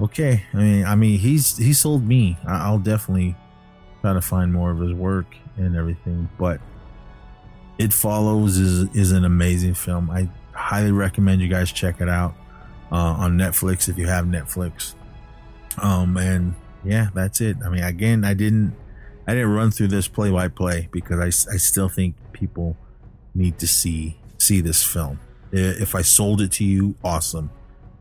Okay, 0.00 0.44
I 0.54 0.56
mean, 0.56 0.84
I 0.86 0.94
mean, 0.94 1.18
he's 1.18 1.56
he 1.58 1.72
sold 1.72 2.06
me. 2.06 2.38
I'll 2.46 2.78
definitely 2.78 3.36
try 4.00 4.14
to 4.14 4.22
find 4.22 4.52
more 4.52 4.70
of 4.70 4.80
his 4.80 4.94
work 4.94 5.26
and 5.56 5.76
everything. 5.76 6.28
But 6.38 6.60
it 7.78 7.92
follows 7.92 8.56
is 8.56 8.88
is 8.96 9.12
an 9.12 9.24
amazing 9.24 9.74
film. 9.74 10.10
I 10.10 10.28
highly 10.52 10.92
recommend 10.92 11.40
you 11.40 11.48
guys 11.48 11.72
check 11.72 12.00
it 12.00 12.08
out 12.08 12.34
uh, 12.90 12.96
on 12.96 13.38
Netflix 13.38 13.88
if 13.88 13.98
you 13.98 14.06
have 14.06 14.26
Netflix. 14.26 14.94
Um, 15.78 16.16
and 16.16 16.54
yeah, 16.84 17.08
that's 17.14 17.40
it. 17.40 17.56
I 17.64 17.68
mean, 17.68 17.82
again, 17.82 18.24
I 18.24 18.34
didn't, 18.34 18.76
I 19.26 19.34
didn't 19.34 19.52
run 19.52 19.70
through 19.70 19.88
this 19.88 20.08
play 20.08 20.30
by 20.30 20.48
play 20.48 20.88
because 20.92 21.18
I, 21.18 21.54
I 21.54 21.56
still 21.56 21.88
think 21.88 22.16
people 22.32 22.76
need 23.34 23.58
to 23.60 23.66
see, 23.66 24.18
see 24.38 24.60
this 24.60 24.84
film. 24.84 25.20
If 25.52 25.94
I 25.94 26.02
sold 26.02 26.40
it 26.40 26.52
to 26.52 26.64
you, 26.64 26.94
awesome. 27.04 27.50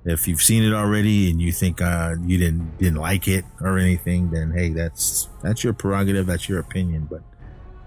If 0.03 0.27
you've 0.27 0.41
seen 0.41 0.63
it 0.63 0.73
already 0.73 1.29
and 1.29 1.41
you 1.41 1.51
think, 1.51 1.79
uh, 1.79 2.15
you 2.25 2.37
didn't, 2.37 2.77
didn't 2.79 2.99
like 2.99 3.27
it 3.27 3.45
or 3.61 3.77
anything, 3.77 4.31
then 4.31 4.51
hey, 4.51 4.69
that's, 4.69 5.29
that's 5.43 5.63
your 5.63 5.73
prerogative. 5.73 6.25
That's 6.25 6.49
your 6.49 6.59
opinion. 6.59 7.07
But, 7.09 7.21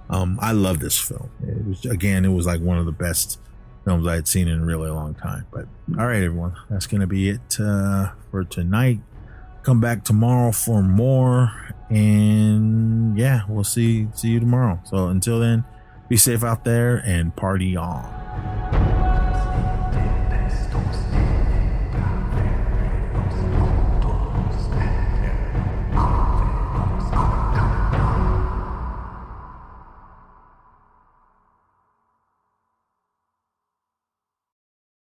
um, 0.09 0.39
I 0.41 0.53
love 0.53 0.79
this 0.79 0.99
film. 0.99 1.31
It 1.43 1.67
was, 1.67 1.85
again, 1.87 2.25
it 2.25 2.29
was 2.29 2.47
like 2.47 2.61
one 2.61 2.79
of 2.79 2.87
the 2.87 2.93
best 2.93 3.41
films 3.85 4.07
I 4.07 4.15
had 4.17 4.29
seen 4.29 4.49
in 4.49 4.61
a 4.61 4.65
really 4.65 4.91
long 4.91 5.15
time. 5.15 5.47
But 5.53 5.67
all 5.99 6.07
right, 6.07 6.23
everyone, 6.23 6.57
that's 6.71 6.87
gonna 6.87 7.07
be 7.07 7.29
it 7.29 7.61
uh, 7.61 8.13
for 8.31 8.45
tonight. 8.45 9.01
Come 9.63 9.81
back 9.81 10.05
tomorrow 10.05 10.53
for 10.53 10.83
more, 10.83 11.53
and 11.91 13.17
yeah, 13.19 13.43
we'll 13.49 13.65
see 13.65 14.09
see 14.15 14.29
you 14.29 14.41
tomorrow. 14.41 14.81
So 14.85 15.09
until 15.09 15.41
then, 15.41 15.65
be 16.09 16.17
safe 16.17 16.45
out 16.45 16.65
there 16.65 16.97
and 17.05 17.35
party 17.35 17.77
on. 17.77 18.84